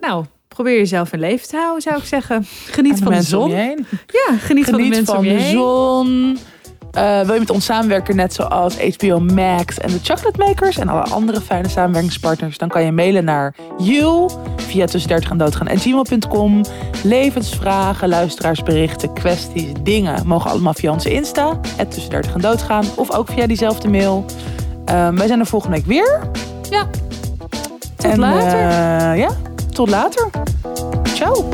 [0.00, 0.24] nou,
[0.54, 2.46] probeer jezelf in leven te houden, zou ik zeggen.
[2.70, 3.50] Geniet de van de zon.
[3.50, 3.56] Ja,
[4.38, 5.52] geniet, van de Geniet mensen van om je de heen.
[5.52, 6.38] zon.
[6.92, 10.88] Eh, wil je met ons samenwerken, net zoals HBO Max en de Chocolate Makers en
[10.88, 15.66] alle andere fijne samenwerkingspartners, dan kan je mailen naar you via tussen 30 en doodgaan
[15.66, 16.60] en gmail.com.
[17.02, 23.10] Levensvragen, luisteraarsberichten, kwesties, dingen mogen allemaal via onze Insta, het tussen 30 en doodgaan, of
[23.12, 24.24] ook via diezelfde mail.
[24.84, 26.20] Eh, wij zijn er volgende week weer.
[26.70, 26.86] Ja.
[27.96, 28.58] Tot En, later.
[28.58, 29.30] eh, ja,
[29.74, 30.30] tot later.
[31.14, 31.48] Ciao.